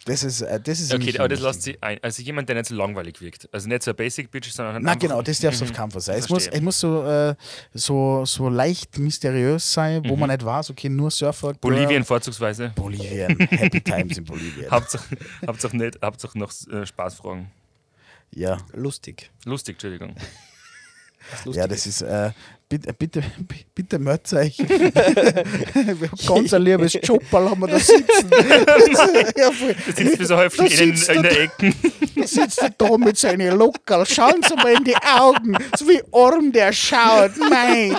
[0.07, 1.99] Das ist, äh, das ist Okay, aber das lässt sich ein.
[2.01, 3.49] Also jemand, der nicht so langweilig wirkt.
[3.51, 5.99] Also nicht so ein Basic Bitch, sondern Na genau, das darf es auf keinen Fall
[5.99, 6.17] sein.
[6.17, 7.35] Es muss, es muss so, äh,
[7.73, 11.49] so, so leicht mysteriös sein, wo man nicht weiß, okay, nur Surfer.
[11.49, 11.59] Girl.
[11.59, 12.71] Bolivien vorzugsweise.
[12.73, 13.37] Bolivien.
[13.37, 14.67] Happy Times in Bolivien.
[14.71, 17.51] Hauptsache, Hauptsache nicht, Hauptsache noch äh, Spaßfragen.
[18.33, 18.57] Ja.
[18.73, 19.29] Lustig.
[19.43, 20.15] Lustig, Entschuldigung.
[21.45, 22.31] Ja, das ist, äh,
[22.69, 23.23] bitte, bitte,
[23.75, 24.57] bitte meldet euch.
[26.27, 28.29] ganz ein liebes Jobberl haben wir da sitzen.
[29.37, 29.51] ja,
[29.95, 31.73] sitzt wie so häufig Da in, in er der Ecke.
[32.15, 34.05] Da sitzt er da mit seinen Lockerl.
[34.05, 35.57] Schauen Sie mal in die Augen.
[35.77, 37.37] So wie arm der schaut.
[37.37, 37.95] Mei,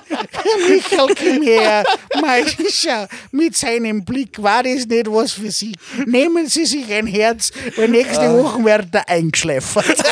[0.69, 1.85] Michael, komm her.
[2.21, 5.75] Mei, schau, mit seinem Blick war das nicht was für Sie.
[6.07, 10.03] Nehmen Sie sich ein Herz, weil nächste Woche wird er eingeschläfert.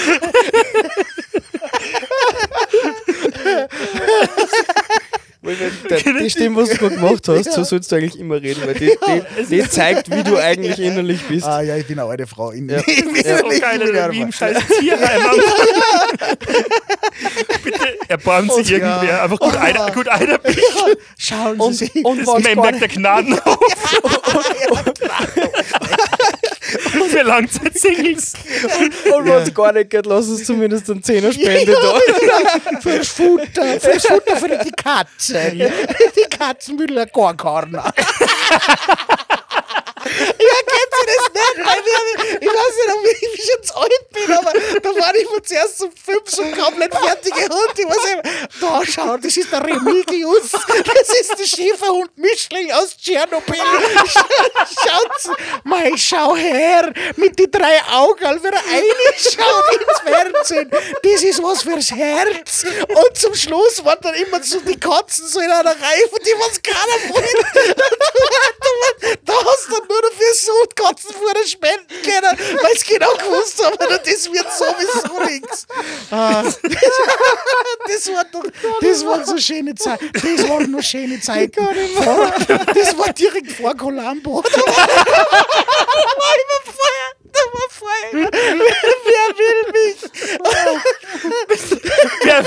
[5.42, 5.72] Weil wenn
[6.18, 8.92] die, Stimme, was du gerade gemacht hast, so sollst du eigentlich immer reden, weil die,
[9.06, 11.46] die, die zeigt, wie du eigentlich innerlich bist.
[11.46, 12.50] Ah ja, ich bin auch eine Frau.
[12.50, 12.76] In, Ja.
[12.86, 13.80] ich bin So ich geil,
[14.10, 15.22] wie im scheiß Tierheim.
[17.64, 19.22] Bitte erbarmen sich irgendwer.
[19.22, 20.52] Einfach gut, einer, gut einer Ja,
[21.18, 21.94] Schauen Sie Und, sich.
[22.04, 23.58] und Das Memberg der nicht, Gnadenhof.
[27.10, 28.34] Für Langzeit-Singles.
[29.14, 32.80] und wenn's gar nicht geht, lass uns zumindest einen Zehnerspende da.
[32.80, 35.52] Fürs Futter, fürs Futter für die Katze.
[36.16, 36.94] Die Katzen will
[40.18, 41.56] Ja, kennt ihr das nicht?
[41.68, 44.52] Weil wir, ich weiß nicht, ob ich, ich schon zu alt bin, aber
[44.82, 47.78] da war ich mir zuerst so fünf so komplett fertige Hund.
[47.78, 50.50] Ich weiß nicht, da schau, das ist der Remigius.
[50.50, 53.56] Das ist der Schäferhund Mischling aus Tschernobyl.
[54.06, 60.70] Schaut, mei, schau her, mit die drei Augen, wie er reinschaut ins Fernsehen.
[61.02, 62.64] Das ist was fürs Herz.
[62.88, 66.34] Und zum Schluss waren dann immer so die Katzen so in einer Reihe, von die
[66.38, 67.76] was keiner wollte.
[69.24, 72.84] Da hast du nur noch für Sudkatzenfutter spenden können, weil es
[73.64, 75.66] aber das wird sowieso nichts.
[76.10, 78.44] Ah, das, war doch,
[78.80, 80.10] das waren so schöne Zeiten.
[80.12, 81.62] Das waren nur schöne Zeiten.
[82.02, 82.32] Vor,
[82.74, 84.42] das war direkt vor Columbo.
[84.42, 85.26] Da war, da
[86.16, 87.19] war immer Feuer.
[87.32, 88.12] War Feuer.
[88.12, 89.98] Wer will mich?
[92.22, 92.44] Wer,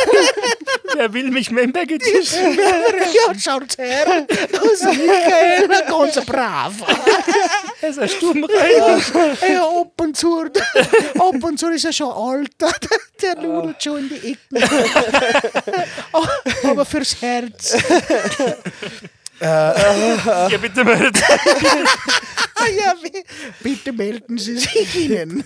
[0.95, 2.33] wer will mich Membergetisch?
[2.33, 4.25] Ja, schaut her.
[4.51, 6.73] Das ist Michael, ganz brav.
[7.81, 9.01] Er ist ein Sturmreiter.
[9.51, 12.51] Ja, ab und zu, ab und zu ist er schon alt.
[13.21, 14.63] Der nudelt schon in die Ecken.
[16.63, 17.77] Aber fürs Herz.
[19.43, 21.17] Ja, bitte meldet.
[22.55, 22.93] Ah ja,
[23.61, 25.43] bitte melden Sie sich Ihnen.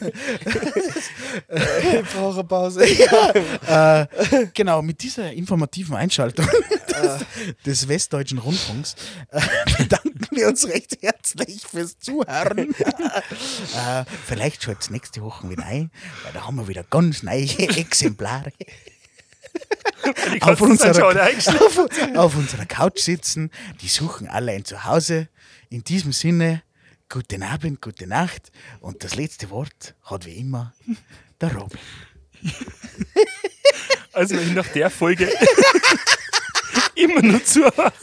[1.49, 2.83] Ich brauche eine Pause.
[2.85, 4.05] äh,
[4.53, 6.45] genau, mit dieser informativen Einschaltung
[6.89, 7.25] des,
[7.65, 8.95] des Westdeutschen Rundfunks
[9.31, 9.41] äh,
[9.77, 12.75] bedanken wir uns recht herzlich fürs Zuhören.
[12.75, 15.91] äh, vielleicht schaut es nächste Woche wieder ein,
[16.23, 18.51] weil da haben wir wieder ganz neue Exemplare.
[20.41, 23.51] Auf unserer, auf, auf unserer Couch sitzen.
[23.81, 25.27] Die suchen alle ein Zuhause.
[25.69, 26.63] In diesem Sinne,
[27.09, 28.51] guten Abend, gute Nacht.
[28.79, 30.73] Und das letzte Wort hat wie immer
[31.41, 31.79] der Robin.
[34.13, 35.31] Also wenn ich nach der Folge
[36.95, 37.93] immer nur zuhört.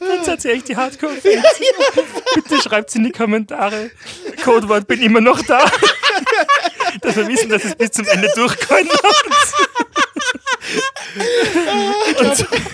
[0.00, 1.44] Dann seid ihr echt die Hardcore-Fans.
[2.34, 3.90] Bitte schreibt in die Kommentare.
[4.42, 5.64] Codewort bin immer noch da.
[7.00, 9.24] Dass wir wissen, dass es bis zum Ende durchgehalten habt.
[12.20, 12.46] Und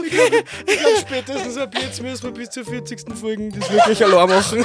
[0.00, 0.44] Schönes Leben.
[0.66, 3.00] Ich glaube, spätestens ab jetzt müssen wir bis zur 40.
[3.18, 4.64] Folge das wirklich allein machen.